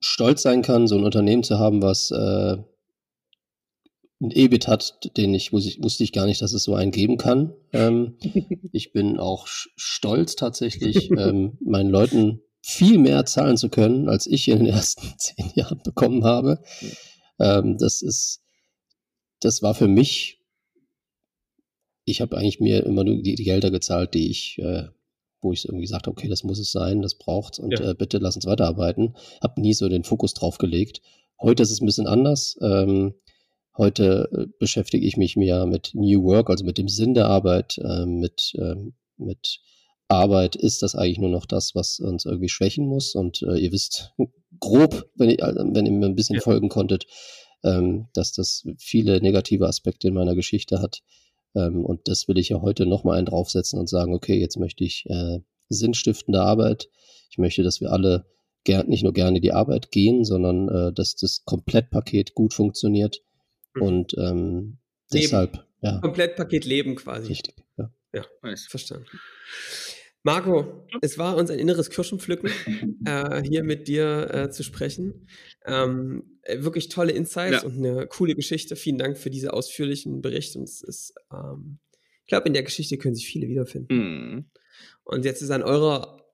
[0.00, 2.56] stolz sein kann, so ein Unternehmen zu haben, was äh,
[4.20, 6.90] ein EBIT hat, den ich, wusste ich, wusste ich gar nicht, dass es so einen
[6.90, 7.52] geben kann.
[7.72, 8.16] Ähm,
[8.72, 14.48] ich bin auch stolz tatsächlich, ähm, meinen Leuten viel mehr zahlen zu können, als ich
[14.48, 16.62] in den ersten zehn Jahren bekommen habe.
[17.38, 18.42] Ähm, das ist,
[19.40, 20.40] das war für mich,
[22.04, 24.88] ich habe eigentlich mir immer nur die, die Gelder gezahlt, die ich, äh,
[25.42, 27.90] wo ich irgendwie sagte, okay, das muss es sein, das braucht's und ja.
[27.90, 29.14] äh, bitte lass uns weiterarbeiten.
[29.42, 31.02] Habe nie so den Fokus drauf gelegt.
[31.38, 32.56] Heute ist es ein bisschen anders.
[32.62, 33.14] Ähm,
[33.78, 37.78] Heute äh, beschäftige ich mich mehr mit New Work, also mit dem Sinn der Arbeit,
[37.78, 38.76] äh, mit, äh,
[39.18, 39.60] mit
[40.08, 40.56] Arbeit.
[40.56, 43.14] Ist das eigentlich nur noch das, was uns irgendwie schwächen muss?
[43.14, 44.14] Und äh, ihr wisst
[44.60, 46.42] grob, wenn ihr, also, wenn ihr mir ein bisschen ja.
[46.42, 47.06] folgen konntet,
[47.64, 51.02] ähm, dass das viele negative Aspekte in meiner Geschichte hat.
[51.54, 54.84] Ähm, und das will ich ja heute nochmal einen draufsetzen und sagen, okay, jetzt möchte
[54.84, 56.88] ich äh, sinnstiftende Arbeit.
[57.30, 58.24] Ich möchte, dass wir alle
[58.64, 63.20] gern, nicht nur gerne die Arbeit gehen, sondern äh, dass das Komplettpaket gut funktioniert.
[63.80, 64.78] Und ähm,
[65.12, 65.98] deshalb, ja.
[66.00, 67.28] Komplettpaket Leben quasi.
[67.28, 67.90] Richtig, ja.
[68.12, 68.66] Ja, nice.
[68.66, 69.06] verstanden.
[70.22, 72.50] Marco, es war uns ein inneres Kirschenpflücken,
[73.04, 75.28] äh, hier mit dir äh, zu sprechen.
[75.64, 77.68] Ähm, äh, wirklich tolle Insights ja.
[77.68, 78.74] und eine coole Geschichte.
[78.74, 80.56] Vielen Dank für diese ausführlichen Bericht.
[80.56, 81.78] Und es ist, ähm,
[82.22, 83.94] ich glaube, in der Geschichte können sich viele wiederfinden.
[83.94, 84.44] Mhm.
[85.04, 86.25] Und jetzt ist an eurer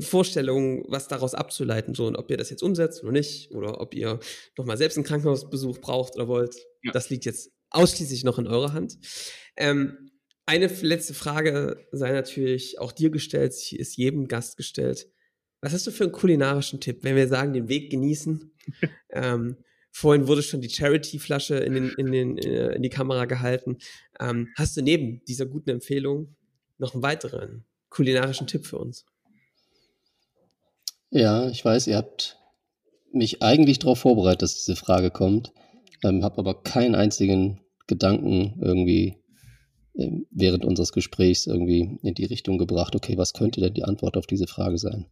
[0.00, 3.94] Vorstellungen, was daraus abzuleiten, so und ob ihr das jetzt umsetzt oder nicht, oder ob
[3.94, 4.18] ihr
[4.56, 6.92] nochmal selbst einen Krankenhausbesuch braucht oder wollt, ja.
[6.92, 8.98] das liegt jetzt ausschließlich noch in eurer Hand.
[9.56, 10.10] Ähm,
[10.46, 15.08] eine letzte Frage sei natürlich auch dir gestellt, ist jedem Gast gestellt.
[15.60, 18.50] Was hast du für einen kulinarischen Tipp, wenn wir sagen, den Weg genießen?
[19.10, 19.56] ähm,
[19.92, 23.78] vorhin wurde schon die Charity-Flasche in, den, in, den, äh, in die Kamera gehalten.
[24.18, 26.34] Ähm, hast du neben dieser guten Empfehlung
[26.78, 29.04] noch einen weiteren kulinarischen Tipp für uns?
[31.10, 32.38] Ja, ich weiß, ihr habt
[33.12, 35.52] mich eigentlich darauf vorbereitet, dass diese Frage kommt,
[36.04, 39.16] ähm, habe aber keinen einzigen Gedanken irgendwie
[39.96, 44.16] ähm, während unseres Gesprächs irgendwie in die Richtung gebracht, okay, was könnte denn die Antwort
[44.16, 45.06] auf diese Frage sein?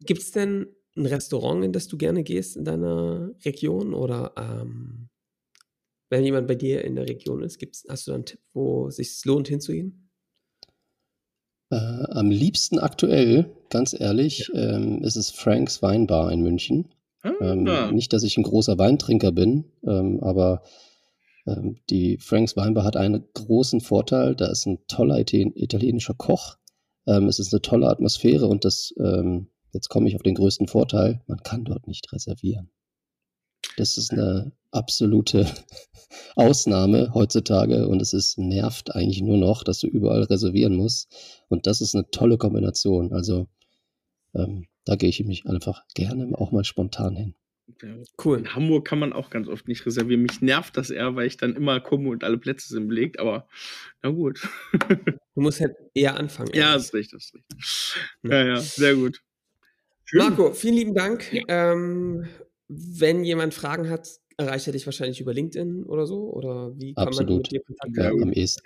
[0.00, 5.08] Gibt es denn ein Restaurant, in das du gerne gehst in deiner Region oder ähm,
[6.10, 8.86] wenn jemand bei dir in der Region ist, gibt's, hast du da einen Tipp, wo
[8.86, 10.03] es sich lohnt hinzugehen?
[11.74, 14.76] Äh, am liebsten aktuell, ganz ehrlich, ja.
[14.76, 16.94] ähm, ist es Franks Weinbar in München.
[17.22, 17.90] Ah, ähm, ja.
[17.90, 20.62] Nicht, dass ich ein großer Weintrinker bin, ähm, aber
[21.48, 24.36] ähm, die Franks Weinbar hat einen großen Vorteil.
[24.36, 26.58] Da ist ein toller italienischer Koch.
[27.08, 30.68] Ähm, es ist eine tolle Atmosphäre und das, ähm, jetzt komme ich auf den größten
[30.68, 32.70] Vorteil, man kann dort nicht reservieren.
[33.76, 35.46] Das ist eine absolute
[36.36, 41.12] Ausnahme heutzutage und es ist nervt eigentlich nur noch, dass du überall reservieren musst.
[41.48, 43.12] Und das ist eine tolle Kombination.
[43.12, 43.48] Also
[44.34, 47.34] ähm, da gehe ich mich einfach gerne auch mal spontan hin.
[48.22, 48.38] Cool.
[48.38, 50.22] In Hamburg kann man auch ganz oft nicht reservieren.
[50.22, 53.48] Mich nervt das eher, weil ich dann immer komme und alle Plätze sind belegt, aber
[54.02, 54.46] na gut.
[54.88, 56.50] du musst halt eher anfangen.
[56.52, 57.96] Ja, ist richtig, ist richtig.
[58.22, 59.22] Ja, ja, sehr gut.
[60.04, 60.20] Schön.
[60.20, 61.32] Marco, vielen lieben Dank.
[61.32, 61.72] Ja.
[61.72, 62.28] Ähm,
[62.68, 66.32] wenn jemand Fragen hat, erreicht er dich wahrscheinlich über LinkedIn oder so?
[66.32, 67.30] Oder wie kann Absolut.
[67.30, 68.62] man mit dir Kontakt ja.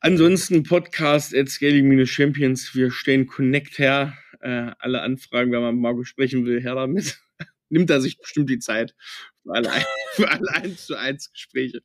[0.00, 2.74] Ansonsten Podcast at Scaling-Champions.
[2.74, 4.14] Wir stehen Connect her.
[4.40, 7.20] Äh, alle Anfragen, wenn man mit Marco sprechen will, her damit.
[7.68, 8.94] Nimmt er sich bestimmt die Zeit
[9.42, 9.70] für alle,
[10.14, 11.82] für alle 1 zu 1 Gespräche.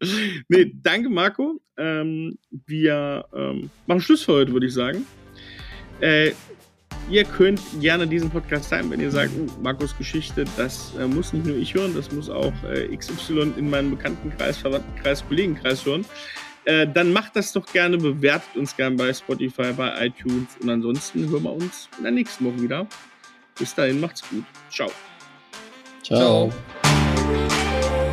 [0.47, 1.61] Nee, danke Marco.
[1.77, 5.05] Ähm, wir ähm, machen Schluss für heute, würde ich sagen.
[5.99, 6.31] Äh,
[7.09, 11.33] Ihr könnt gerne diesen Podcast teilen, wenn ihr sagt, oh, Markus Geschichte, das äh, muss
[11.33, 16.03] nicht nur ich hören, das muss auch äh, XY in meinem Bekanntenkreis, Verwandtenkreis, Kollegenkreis hören.
[16.65, 21.29] Äh, dann macht das doch gerne, bewertet uns gerne bei Spotify, bei iTunes und ansonsten
[21.29, 22.87] hören wir uns in der nächsten Woche wieder.
[23.57, 24.43] Bis dahin, macht's gut.
[24.71, 24.89] Ciao.
[26.01, 26.51] Ciao.
[26.81, 28.04] Ciao.